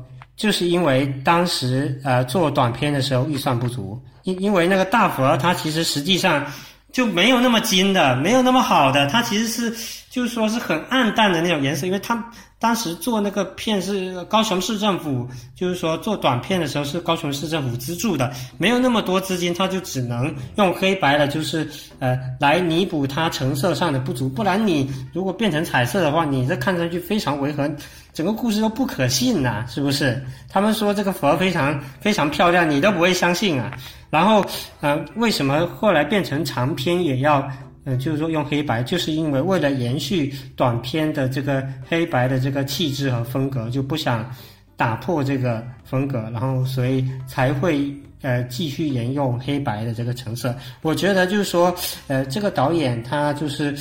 [0.41, 6.43] 就是因为当时呃做短片的时候预算不足，因因为那个大佛它其实实际上
[6.91, 9.69] 就没有那么金的，没有那么好的，它其实是
[10.09, 12.25] 就是说是很暗淡的那种颜色，因为它
[12.57, 21.69] 当时做那个片是高雄市政府，就是说做短片的时候是高雄市政府资助的，没有那么多资金，它就只能用黑白的，就是
[21.99, 27.69] 呃来弥补它成色上的不足，不然你如果变成彩色的话，你这看上去非常违和，
[28.13, 30.21] 整个故事都不可信呐、是不是？
[30.49, 33.77] 他们说这个佛非常非常漂亮，你都不会相信啊。
[34.09, 34.45] 然后，
[34.81, 37.49] 呃，为什么后来变成长篇也要，
[37.85, 44.29] 呃，就是说用黑白，就是因为为了延续短篇的这个黑白的这个气质和风格，就不想
[44.75, 47.89] 打破这个风格，然后所以才会
[48.21, 50.53] 呃继续沿用黑白的这个成色。
[50.81, 51.73] 我觉得就是说，
[52.07, 53.73] 呃，这个导演他就是，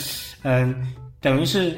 [0.44, 0.72] 嗯、
[1.20, 1.76] 等于是。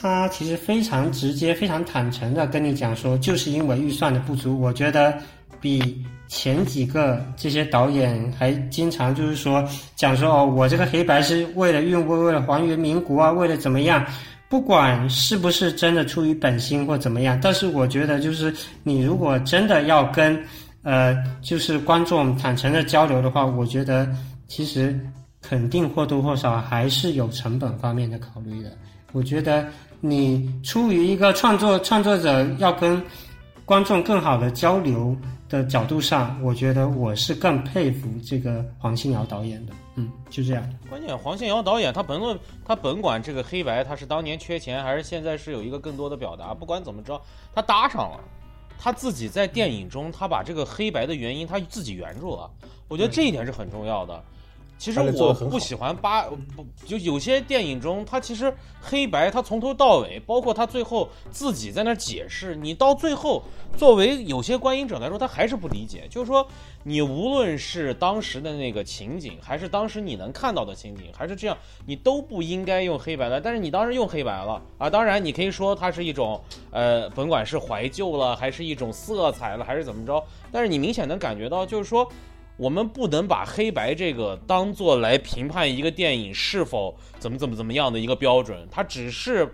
[0.00, 5.18] 他其实非常直接、非常坦诚的跟你讲说，就是因为预算的不足，我觉得
[5.60, 9.66] 比前几个这些导演还经常就是说
[9.96, 14.06] 讲说哦，我这个黑白是为了韵味，为了还原民国啊，为了怎么样，
[14.48, 18.54] 不管是不是真的出于本心或怎么样，但是我觉得就是
[18.84, 20.40] 你如果真的要跟
[20.84, 24.08] 呃就是观众坦诚的交流的话，我觉得
[24.46, 24.96] 其实
[25.42, 28.70] 肯定或多或少还是有成本方面的考虑的。
[29.12, 29.66] 我觉得
[30.00, 33.02] 你出于一个创作创作者要跟
[33.64, 35.16] 观众更好的交流
[35.48, 39.72] 的角度上，我觉得我是更佩服这个黄信尧导演的。
[39.96, 40.62] 嗯，就这样。
[40.88, 47.20] 关键黄信尧导演他甭论他甭管这个黑白他是当年缺钱还是现在是有一个更多的表达，不管怎么着，
[47.54, 48.20] 他搭上了。
[48.80, 52.48] 他自己在电影中，他把这个黑白的原因他自己圆住了，
[52.86, 54.22] 我觉得这一点是很重要的。
[54.78, 56.22] 其实我不喜欢八
[56.54, 63.42] 不就有些电影中，他其实黑白他从头到尾，包括他最后自己在那解释，你到最后
[63.76, 66.06] 作为有些观影者来说，他还是不理解。
[66.08, 66.46] 就是说，
[66.84, 73.40] 你无论是当时的那个情景，还是当时你能看到的情景，还是这样，你都不应该用黑白的。
[73.40, 76.40] 但是你当时用黑白了啊，当然你可以说它是一种
[76.70, 82.08] 呃，甭管是怀旧了，还是一种色彩了，还是怎么着，但是你明显能感觉到，就是说。
[82.58, 89.48] 我们不能把黑白这个当做来评判一个电影是否怎么怎么怎么样的一个标准，它只是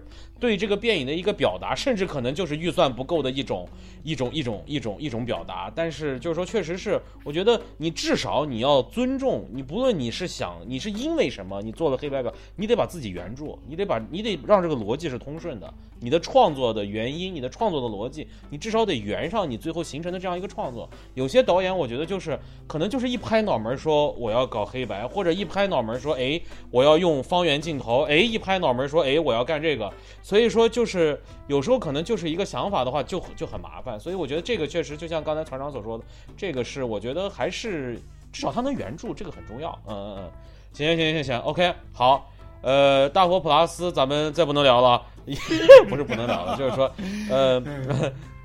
[0.44, 3.66] 对这个电影的一个表达，甚至可能就是预算不够的一种
[4.02, 5.72] 一种一种一种一种表达。
[5.74, 20.86] 但是就是说，确实是，我觉得你至少你要尊重你，不论你是想你是因为什么你做了黑白表，你得把自己圆住，你得把你得让这个逻辑是通顺的，你的创作的原因，你的创作的逻辑，你至少得圆上你最后形成的这样一个创作。
[21.14, 26.38] 有些导演我觉得就是可能就是一拍脑门说我要搞黑白，或者一拍脑门说哎
[26.70, 29.90] 我要用方圆镜头，哎一拍脑门说哎我要干这个，
[30.34, 31.16] 所以说就是
[31.46, 36.02] 有时候可能就是一个想法的话就就很麻烦，所以我觉得这个确实就像刚才团长所说的，
[36.36, 37.94] 这个是我觉得还是
[38.32, 39.70] 至少他能援助，这个很重要。
[39.86, 40.30] 嗯嗯嗯，
[40.72, 42.32] 行行行行行，OK 好。
[42.62, 45.00] 呃，大佛普拉斯，咱们再不能聊了，
[45.88, 46.92] 不是不能聊了，就是说，
[47.30, 47.62] 呃，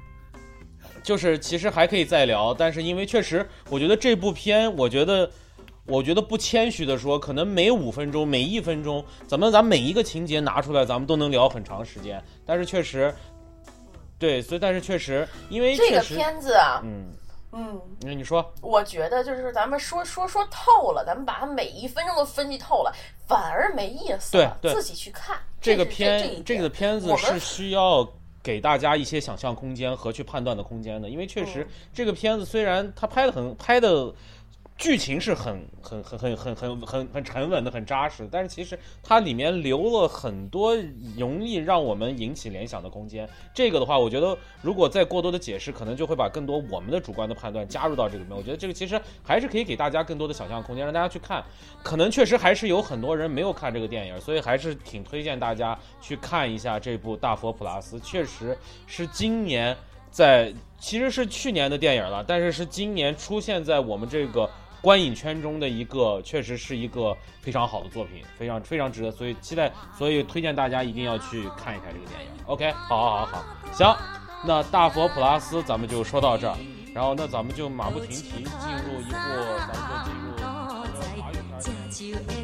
[1.01, 5.31] 就是其实还可以再聊，但是因为确实，我觉得这部片，我觉得，
[5.89, 12.23] 我觉得不谦虚的说，可能每五分钟、每一分钟，咱们咱每一个情节拿出来，咱们都能聊很长时间。
[12.45, 13.13] 但是确实，
[14.19, 17.07] 对，所以但是确实，因为这个，片子啊，嗯，
[17.51, 22.93] 嗯，那你说，我觉得就是咱们说说说透了，咱们把它每一分钟都分析透了，
[23.27, 24.57] 反而没意思了。
[24.61, 28.07] 对对自己去看这个片这个片子是需要
[28.43, 34.13] 给大家一些想象空间和去判断的空间的，因为确实嗯这个片子虽然它拍的很拍的。
[34.79, 40.73] 剧情是很很很很很很很很沉稳的，很扎实的，但是其实它里面留了很多
[41.17, 43.27] 容易让我们引起联想的空间。
[43.53, 48.29] 这个的话，我觉得如果再过多的解释，可能就会把更多我们的主观的判断加入到这里面。
[48.33, 51.43] 我觉得这个其实还是可以给大家更多的想象空间，让大家去看。
[51.83, 58.57] 可能确实还是有很多人没有看这个电影，所以还是挺推荐大家去看一下这部《大佛普拉斯》，确实
[58.87, 59.75] 是今年
[60.09, 64.49] 在其实是去年的电影了，但是是今年出现在我们这个
[64.81, 72.29] 观影圈中的一个，确实是一个非常好的作品，非常非常值得，所以期待，所以推荐大家一定要去看一下这个电影。
[72.45, 73.95] OK，好好好好，行，
[74.45, 76.57] 那大佛普拉斯咱们就说到这儿，
[76.93, 79.17] 然后那咱们就马不停蹄进入一部，
[79.67, 80.31] 咱们就进入
[81.21, 82.38] 华语片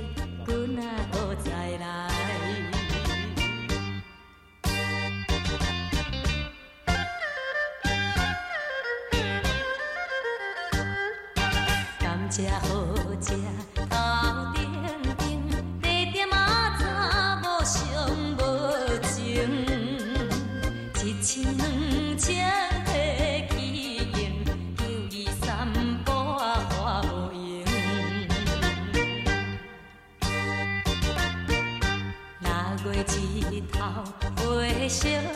[34.89, 35.34] 惜